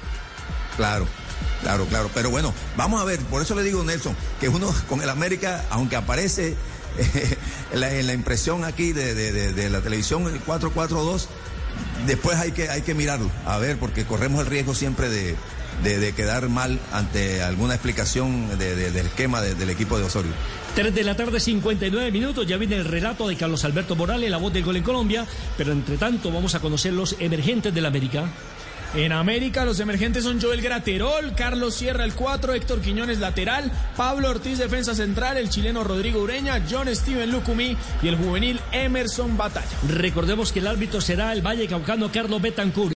[0.78, 1.08] Claro,
[1.62, 2.10] claro, claro.
[2.14, 5.66] Pero bueno, vamos a ver, por eso le digo, Nelson, que uno con el América,
[5.70, 6.56] aunque aparece
[6.98, 7.38] eh,
[7.74, 11.26] la, en la impresión aquí de, de- de- de la televisión el 4-4-2,
[12.08, 15.36] después hay que, hay que mirarlo, a ver, porque corremos el riesgo siempre de,
[15.84, 20.06] de- de quedar mal ante alguna explicación de- de- del esquema de- del equipo de
[20.06, 20.32] Osorio.
[20.76, 22.46] 3 de la tarde, 59 minutos.
[22.48, 25.26] Ya viene el relato de Carlos Alberto Morales, la voz del gol en Colombia.
[25.58, 28.26] Pero entre tanto, vamos a conocer los emergentes del América.
[28.94, 34.30] En América los emergentes son Joel Graterol, Carlos Sierra el 4, Héctor Quiñones lateral, Pablo
[34.30, 39.68] Ortiz defensa central, el chileno Rodrigo Ureña, John Steven Lucumí y el juvenil Emerson Batalla.
[39.90, 42.94] Recordemos que el árbitro será el Valle Caucano Carlos Betancourt.